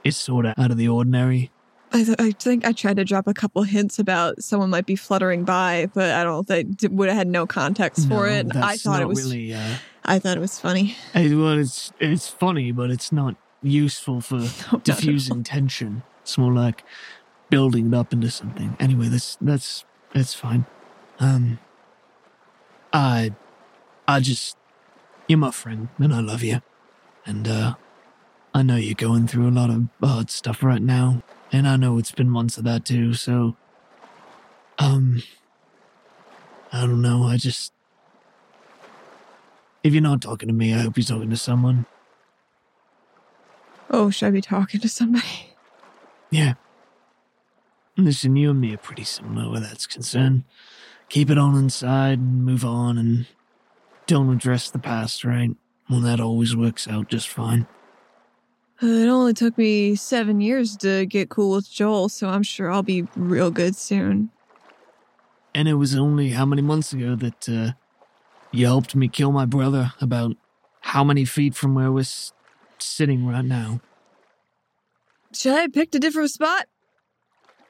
it's 0.05 0.17
sort 0.17 0.47
of 0.47 0.55
out 0.59 0.71
of 0.71 0.77
the 0.77 0.89
ordinary. 0.89 1.51
I, 1.93 2.05
th- 2.05 2.17
I 2.19 2.33
think 2.33 2.67
I 2.67 2.73
tried 2.73 2.97
to 2.97 3.05
drop 3.05 3.27
a 3.27 3.33
couple 3.33 3.63
hints 3.63 3.99
about 3.99 4.43
someone 4.43 4.69
might 4.69 4.85
be 4.85 4.95
fluttering 4.97 5.45
by, 5.45 5.89
but 5.95 6.11
I 6.11 6.23
don't 6.23 6.47
think 6.47 6.77
would 6.91 7.09
have 7.09 7.17
had 7.17 7.29
no 7.29 7.47
context 7.47 8.07
for 8.09 8.27
No, 8.27 8.33
it. 8.35 8.55
I 8.57 8.77
thought 8.77 9.01
it 9.01 9.09
was 9.09 9.23
really. 9.25 9.55
Uh, 9.55 9.77
I 10.05 10.19
thought 10.19 10.37
it 10.37 10.41
was 10.41 10.59
funny. 10.61 10.97
eh, 11.15 11.33
well, 11.35 11.59
it's 11.59 11.93
it's 11.99 12.29
funny, 12.29 12.73
but 12.73 12.91
it's 12.91 13.11
not 13.11 13.37
useful 13.63 14.21
for 14.21 14.37
No, 14.73 14.79
diffusing 14.83 15.43
tension. 15.45 16.03
It's 16.23 16.37
more 16.37 16.53
like 16.53 16.85
building 17.49 17.89
it 17.89 17.95
up 17.95 18.13
into 18.13 18.31
something. 18.31 18.77
Anyway, 18.79 19.09
that's 19.09 19.39
that's 19.41 19.87
that's 20.13 20.35
fine. 20.35 20.67
Um, 21.21 21.59
I, 22.93 23.33
I 24.07 24.21
just, 24.21 24.58
you're 25.29 25.39
my 25.39 25.51
friend, 25.51 25.89
and 25.99 26.15
I 26.15 26.21
love 26.21 26.43
you, 26.43 26.63
and 27.27 27.47
uh, 27.47 27.75
I 28.55 28.63
know 28.63 28.77
you're 28.77 28.95
going 28.95 29.29
through 29.29 29.49
a 29.49 29.51
lot 29.51 29.71
of 29.71 29.89
hard 30.03 30.31
stuff 30.31 30.63
right 30.63 30.83
now, 30.83 31.23
and 31.53 31.69
I 31.69 31.77
know 31.77 31.99
it's 31.99 32.13
been 32.13 32.31
months 32.31 32.57
of 32.57 32.65
that 32.65 32.87
too. 32.87 33.13
So, 33.13 33.57
um, 34.79 35.23
I 36.73 36.81
don't 36.81 37.03
know. 37.03 37.25
I 37.25 37.37
just, 37.37 37.73
if 39.85 39.93
you're 39.93 40.03
not 40.03 40.23
talking 40.23 40.49
to 40.49 40.55
me, 40.55 40.75
I 40.75 40.79
hope 40.79 40.97
you're 40.97 41.05
talking 41.05 41.31
to 41.31 41.37
someone. 41.37 41.85
Oh, 43.91 44.11
should 44.11 44.27
I 44.27 44.31
be 44.31 44.41
talking 44.41 44.81
to 44.81 44.89
somebody? 44.89 45.55
Yeah. 46.31 46.55
Listen, 47.97 48.37
you 48.37 48.51
and 48.51 48.61
me 48.61 48.75
are 48.75 48.79
pretty 48.79 49.05
similar 49.05 49.51
where 49.51 49.61
that's 49.61 49.87
concerned. 49.87 50.45
Keep 51.09 51.31
it 51.31 51.39
on 51.39 51.57
inside 51.57 52.19
and 52.19 52.45
move 52.45 52.65
on 52.65 52.97
and 52.99 53.27
don't 54.09 54.31
address 54.35 54.71
the 54.71 54.79
past, 54.81 55.23
right? 55.25 55.51
Well, 55.89 56.01
that 56.01 56.19
always 56.19 56.57
works 56.57 56.89
out 56.89 57.09
just 57.09 57.29
fine. 57.29 57.69
It 58.81 59.09
only 59.09 59.35
took 59.35 59.57
me 59.59 59.95
seven 59.97 60.41
years 60.41 60.77
to 60.79 61.07
get 61.07 61.29
cool 61.29 61.55
with 61.57 61.71
Joel, 61.71 62.09
so 62.09 62.29
I'm 62.29 62.43
sure 62.43 62.71
I'll 62.71 62.83
be 62.83 63.03
real 63.17 63.51
good 63.51 63.77
soon. 63.77 64.31
And 65.55 65.69
it 65.69 65.75
was 65.75 65.95
only 65.97 66.31
how 66.31 66.47
many 66.47 66.63
months 66.63 66.93
ago 66.93 67.17
that 67.17 67.49
uh, 67.49 67.73
you 68.53 68.67
helped 68.67 68.95
me 68.95 69.09
kill 69.09 69.33
my 69.33 69.47
brother 69.47 69.93
about 70.01 70.37
how 70.81 71.03
many 71.05 71.25
feet 71.25 71.55
from 71.55 71.75
where 71.75 71.91
we're 71.91 72.01
s- 72.01 72.33
sitting 72.79 73.27
right 73.27 73.45
now. 73.45 73.81
Should 75.35 75.55
I 75.55 75.61
have 75.63 75.73
picked 75.73 75.95
a 75.95 75.99
different 75.99 76.31
spot? 76.31 76.67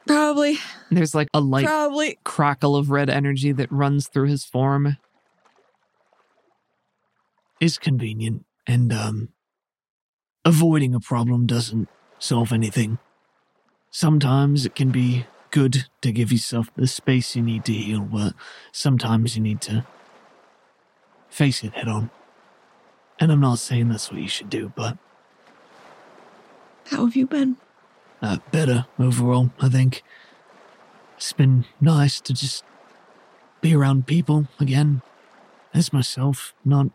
Probably. 0.07 0.59
There's 0.91 1.15
like 1.15 1.29
a 1.35 1.41
light 1.41 1.67
Probably. 1.67 2.19
crackle 2.25 2.77
of 2.77 2.91
red 2.91 3.09
energy 3.11 3.53
that 3.53 3.73
runs 3.73 4.09
through 4.09 4.29
his 4.29 4.45
form. 4.45 4.97
It's 7.61 7.79
convenient, 7.79 8.45
and, 8.67 8.93
um, 8.93 9.29
avoiding 10.45 10.95
a 10.95 11.01
problem 11.01 11.47
doesn't 11.47 11.89
solve 12.19 12.53
anything. 12.53 12.99
Sometimes 13.91 14.65
it 14.65 14.75
can 14.75 14.91
be 14.91 15.27
good 15.51 15.87
to 16.03 16.13
give 16.13 16.31
yourself 16.31 16.71
the 16.77 16.87
space 16.87 17.35
you 17.35 17.43
need 17.43 17.65
to 17.65 17.73
heal, 17.73 18.01
but 18.01 18.35
sometimes 18.73 19.37
you 19.37 19.43
need 19.43 19.61
to 19.63 19.85
face 21.31 21.65
it 21.65 21.75
head 21.75 21.89
on. 21.89 22.11
And 23.19 23.33
I'm 23.33 23.41
not 23.41 23.59
saying 23.59 23.89
that's 23.89 24.11
what 24.13 24.21
you 24.21 24.29
should 24.29 24.51
do, 24.51 24.73
but 24.77 24.97
How 26.91 27.05
have 27.05 27.17
you 27.17 27.27
been? 27.27 27.57
uh, 28.23 28.39
better 28.51 28.87
overall, 28.99 29.51
I 29.61 29.69
think. 29.69 30.03
It's 31.17 31.33
been 31.33 31.65
nice 31.81 32.21
to 32.23 32.33
just 32.33 32.65
be 33.61 33.75
around 33.75 34.07
people 34.07 34.47
again 34.61 35.03
as 35.75 35.93
myself, 35.93 36.55
not 36.65 36.87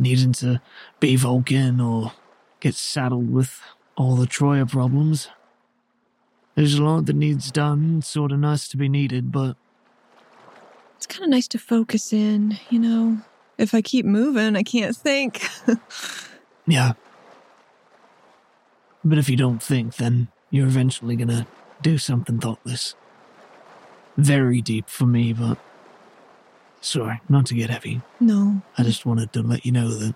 needing 0.00 0.32
to 0.32 0.60
be 0.98 1.14
Vulcan 1.16 1.80
or 1.80 2.12
get 2.60 2.74
saddled 2.74 3.32
with 3.32 3.60
all 3.96 4.16
the 4.16 4.26
Troya 4.26 4.68
problems. 4.68 5.28
There's 6.54 6.74
a 6.74 6.82
lot 6.82 7.06
that 7.06 7.16
needs 7.16 7.50
done, 7.50 7.98
it's 7.98 8.08
sort 8.08 8.32
of 8.32 8.38
nice 8.38 8.66
to 8.68 8.76
be 8.76 8.88
needed, 8.88 9.30
but 9.30 9.56
It's 10.96 11.06
kind 11.06 11.24
of 11.24 11.30
nice 11.30 11.48
to 11.48 11.58
focus 11.58 12.12
in, 12.12 12.58
you 12.68 12.78
know. 12.78 13.18
If 13.56 13.74
I 13.74 13.82
keep 13.82 14.04
moving, 14.04 14.56
I 14.56 14.62
can't 14.62 14.96
think. 14.96 15.42
yeah. 16.66 16.92
But 19.04 19.18
if 19.18 19.28
you 19.28 19.36
don't 19.36 19.62
think, 19.62 19.96
then 19.96 20.28
you're 20.50 20.66
eventually 20.66 21.16
gonna 21.16 21.46
do 21.82 21.96
something 21.98 22.38
thoughtless. 22.38 22.94
Very 24.16 24.60
deep 24.60 24.88
for 24.88 25.06
me, 25.06 25.32
but 25.32 25.56
sorry, 26.80 27.20
not 27.28 27.46
to 27.46 27.54
get 27.54 27.70
heavy. 27.70 28.00
no. 28.20 28.62
I 28.78 28.82
just 28.82 29.06
wanted 29.06 29.32
to 29.34 29.42
let 29.42 29.64
you 29.66 29.72
know 29.72 29.88
that 29.88 30.14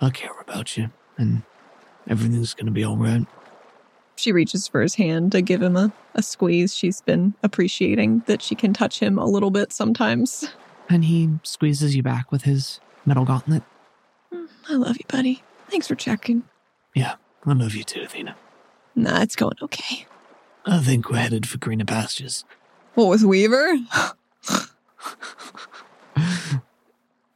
I 0.00 0.10
care 0.10 0.38
about 0.40 0.76
you 0.76 0.90
and 1.16 1.42
everything's 2.08 2.54
gonna 2.54 2.70
be 2.70 2.84
alright. 2.84 3.26
She 4.16 4.30
reaches 4.32 4.68
for 4.68 4.80
his 4.80 4.94
hand 4.94 5.32
to 5.32 5.42
give 5.42 5.60
him 5.62 5.76
a, 5.76 5.92
a 6.14 6.22
squeeze. 6.22 6.74
She's 6.74 7.00
been 7.00 7.34
appreciating 7.42 8.22
that 8.26 8.42
she 8.42 8.54
can 8.54 8.72
touch 8.72 9.00
him 9.00 9.18
a 9.18 9.24
little 9.26 9.50
bit 9.50 9.72
sometimes. 9.72 10.48
And 10.88 11.04
he 11.04 11.30
squeezes 11.42 11.96
you 11.96 12.02
back 12.02 12.30
with 12.30 12.42
his 12.42 12.78
metal 13.04 13.24
gauntlet. 13.24 13.64
Mm, 14.32 14.48
I 14.68 14.74
love 14.74 14.96
you, 14.98 15.04
buddy. 15.08 15.42
Thanks 15.68 15.88
for 15.88 15.96
checking. 15.96 16.44
Yeah, 16.94 17.14
I 17.44 17.54
love 17.54 17.74
you 17.74 17.82
too, 17.82 18.02
Athena. 18.02 18.36
Nah, 18.94 19.22
it's 19.22 19.34
going 19.34 19.56
okay. 19.62 20.06
I 20.64 20.78
think 20.78 21.10
we're 21.10 21.18
headed 21.18 21.48
for 21.48 21.58
greener 21.58 21.84
pastures. 21.84 22.44
What 22.94 23.08
with 23.08 23.24
Weaver? 23.24 23.74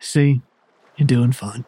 See, 0.08 0.40
you're 0.96 1.06
doing 1.06 1.32
fine. 1.32 1.66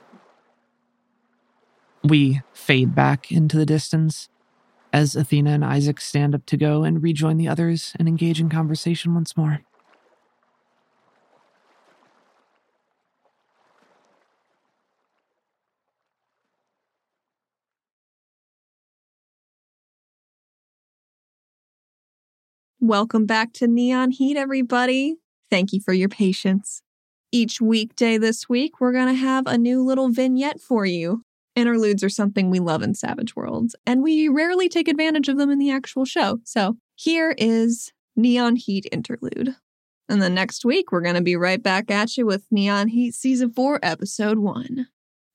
We 2.03 2.41
fade 2.55 2.95
back 2.95 3.31
into 3.31 3.59
the 3.59 3.67
distance 3.67 4.31
as 4.95 5.15
Athena 5.15 5.51
and 5.51 5.63
Isaac 5.63 6.01
stand 6.01 6.35
up 6.35 6.47
to 6.47 6.57
go 6.57 6.83
and 6.83 7.03
rejoin 7.03 7.37
the 7.37 7.49
others 7.49 7.93
and 7.99 8.09
engage 8.09 8.41
in 8.41 8.49
conversation 8.49 9.13
once 9.13 9.37
more. 9.37 9.61
Welcome 22.81 23.27
back 23.27 23.53
to 23.53 23.67
Neon 23.67 24.13
Heat, 24.13 24.39
everybody. 24.39 25.17
Thank 25.51 25.75
you 25.75 25.81
for 25.85 25.93
your 25.93 26.09
patience. 26.09 26.81
Each 27.33 27.61
weekday 27.61 28.19
this 28.19 28.49
week, 28.49 28.81
we're 28.81 28.93
going 28.93 29.07
to 29.07 29.15
have 29.15 29.47
a 29.47 29.57
new 29.57 29.85
little 29.85 30.11
vignette 30.11 30.61
for 30.61 30.85
you. 30.85 31.23
Interludes 31.55 32.03
are 32.03 32.09
something 32.09 32.51
we 32.51 32.59
love 32.59 32.83
in 32.83 32.93
Savage 32.95 33.37
Worlds, 33.37 33.77
and 33.87 34.03
we 34.03 34.29
rarely 34.29 34.69
take 34.69 34.89
advantage 34.89 35.29
of 35.29 35.39
them 35.39 35.49
in 35.49 35.61
the 35.61 35.71
actual 35.71 36.05
show. 36.05 36.41
So 36.45 36.79
here 36.97 37.37
is 37.39 37.93
Neon 38.17 38.57
Heat 38.57 38.89
Interlude. 38.91 39.55
And 40.09 40.21
then 40.21 40.35
next 40.35 40.65
week, 40.65 40.91
we're 40.91 41.03
going 41.03 41.15
to 41.15 41.21
be 41.21 41.37
right 41.37 41.63
back 41.63 41.89
at 41.89 42.17
you 42.17 42.27
with 42.27 42.49
Neon 42.51 42.89
Heat 42.89 43.15
Season 43.15 43.53
4, 43.53 43.79
Episode 43.81 44.39
1. 44.39 44.89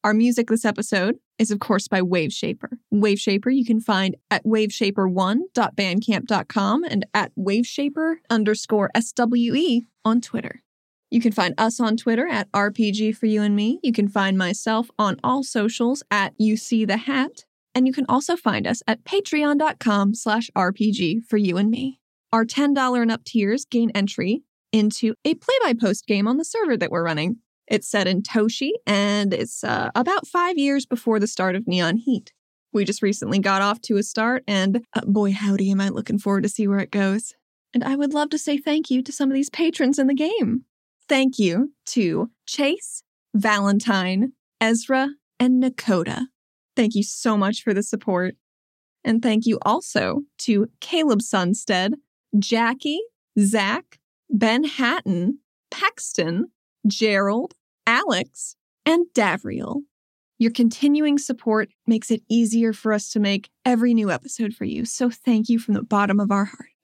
Our 0.04 0.14
music 0.14 0.50
this 0.50 0.66
episode 0.66 1.16
is, 1.40 1.50
of 1.50 1.60
course, 1.60 1.88
by 1.88 2.02
Waveshaper. 2.02 2.72
Waveshaper 2.94 3.56
you 3.56 3.64
can 3.64 3.80
find 3.80 4.18
at 4.30 4.44
waveshaper1.bandcamp.com 4.44 6.84
and 6.84 7.06
at 7.14 7.32
waveshaper 7.40 8.16
underscore 8.30 8.92
SWE 9.00 9.84
on 10.04 10.20
Twitter. 10.20 10.62
You 11.12 11.22
can 11.22 11.32
find 11.32 11.54
us 11.58 11.80
on 11.80 11.98
Twitter 11.98 12.28
at 12.28 12.52
RPG 12.52 13.16
for 13.16 13.26
you 13.26 13.42
and 13.42 13.56
me. 13.56 13.80
You 13.84 13.92
can 13.92 14.08
find 14.08 14.38
myself 14.38 14.90
on 14.98 15.20
all 15.24 15.44
socials 15.44 16.04
at 16.10 16.34
You 16.38 16.58
See 16.58 16.86
the 16.86 16.98
Hat. 16.98 17.46
And 17.74 17.86
you 17.86 17.94
can 17.94 18.06
also 18.08 18.36
find 18.36 18.66
us 18.66 18.82
at 18.88 19.04
patreon.com 19.04 20.16
slash 20.16 20.50
RPG 20.56 21.26
for 21.26 21.38
you 21.38 21.58
and 21.58 21.70
me. 21.70 22.00
Our 22.32 22.46
$10 22.46 23.02
and 23.02 23.12
up 23.12 23.24
tiers 23.24 23.66
gain 23.66 23.92
entry 23.92 24.44
into 24.72 25.14
a 25.24 25.36
play 25.36 25.56
by 25.64 25.74
post 25.74 26.08
game 26.08 26.28
on 26.28 26.38
the 26.38 26.46
server 26.46 26.78
that 26.78 26.92
we're 26.92 27.04
running. 27.04 27.38
It's 27.68 27.88
set 27.88 28.08
in 28.08 28.22
Toshi, 28.22 28.72
and 28.86 29.34
it's 29.34 29.64
uh, 29.64 29.90
about 29.96 30.28
five 30.28 30.58
years 30.58 30.86
before 30.86 31.20
the 31.20 31.28
start 31.28 31.56
of 31.56 31.68
Neon 31.68 31.98
Heat. 31.98 32.32
We 32.74 32.86
just 32.86 33.02
recently 33.02 33.40
got 33.40 33.62
off 33.62 33.82
to 33.84 33.98
a 33.98 34.04
start, 34.04 34.44
and 34.48 34.86
uh, 34.94 35.02
boy, 35.06 35.32
howdy, 35.32 35.72
am 35.72 35.82
I 35.82 35.90
looking 35.90 36.20
forward 36.20 36.44
to 36.44 36.50
see 36.50 36.68
where 36.68 36.80
it 36.80 36.92
goes. 36.92 37.34
And 37.74 37.84
I 37.84 37.96
would 37.96 38.14
love 38.14 38.30
to 38.32 38.38
say 38.38 38.58
thank 38.58 38.92
you 38.92 39.02
to 39.02 39.12
some 39.12 39.30
of 39.30 39.34
these 39.34 39.50
patrons 39.50 39.98
in 39.98 40.08
the 40.08 40.14
game. 40.14 40.66
Thank 41.08 41.38
you 41.38 41.74
to 41.88 42.32
Chase, 42.48 43.04
Valentine, 43.34 44.34
Ezra, 44.60 45.10
and 45.40 45.62
Nakota. 45.62 46.28
Thank 46.76 46.96
you 46.96 47.04
so 47.04 47.38
much 47.38 47.62
for 47.64 47.74
the 47.74 47.84
support. 47.84 48.36
And 49.04 49.22
thank 49.22 49.46
you 49.46 49.60
also 49.62 50.22
to 50.40 50.68
Caleb 50.82 51.20
Sunstead, 51.20 51.94
Jackie, 52.40 53.02
Zach, 53.40 54.00
Ben 54.30 54.64
Hatton, 54.64 55.40
Paxton, 55.70 56.48
Gerald, 56.88 57.54
Alex, 57.86 58.56
and 58.86 59.06
Davriel. 59.14 59.82
Your 60.38 60.52
continuing 60.52 61.18
support 61.18 61.70
makes 61.88 62.12
it 62.12 62.24
easier 62.30 62.74
for 62.74 62.92
us 62.92 63.10
to 63.12 63.20
make 63.20 63.50
every 63.64 63.94
new 63.94 64.12
episode 64.12 64.54
for 64.54 64.66
you, 64.66 64.86
so 64.86 65.10
thank 65.10 65.50
you 65.50 65.60
from 65.60 65.76
the 65.76 65.84
bottom 65.84 66.20
of 66.20 66.32
our 66.32 66.46
hearts. 66.46 66.75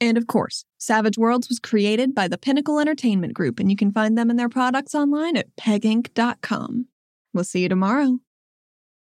And 0.00 0.16
of 0.16 0.26
course, 0.26 0.64
Savage 0.78 1.18
Worlds 1.18 1.48
was 1.48 1.58
created 1.58 2.14
by 2.14 2.26
the 2.26 2.38
Pinnacle 2.38 2.80
Entertainment 2.80 3.34
Group, 3.34 3.60
and 3.60 3.70
you 3.70 3.76
can 3.76 3.92
find 3.92 4.16
them 4.16 4.30
and 4.30 4.38
their 4.38 4.48
products 4.48 4.94
online 4.94 5.36
at 5.36 5.54
peginc.com. 5.56 6.86
We'll 7.34 7.44
see 7.44 7.62
you 7.62 7.68
tomorrow. 7.68 8.18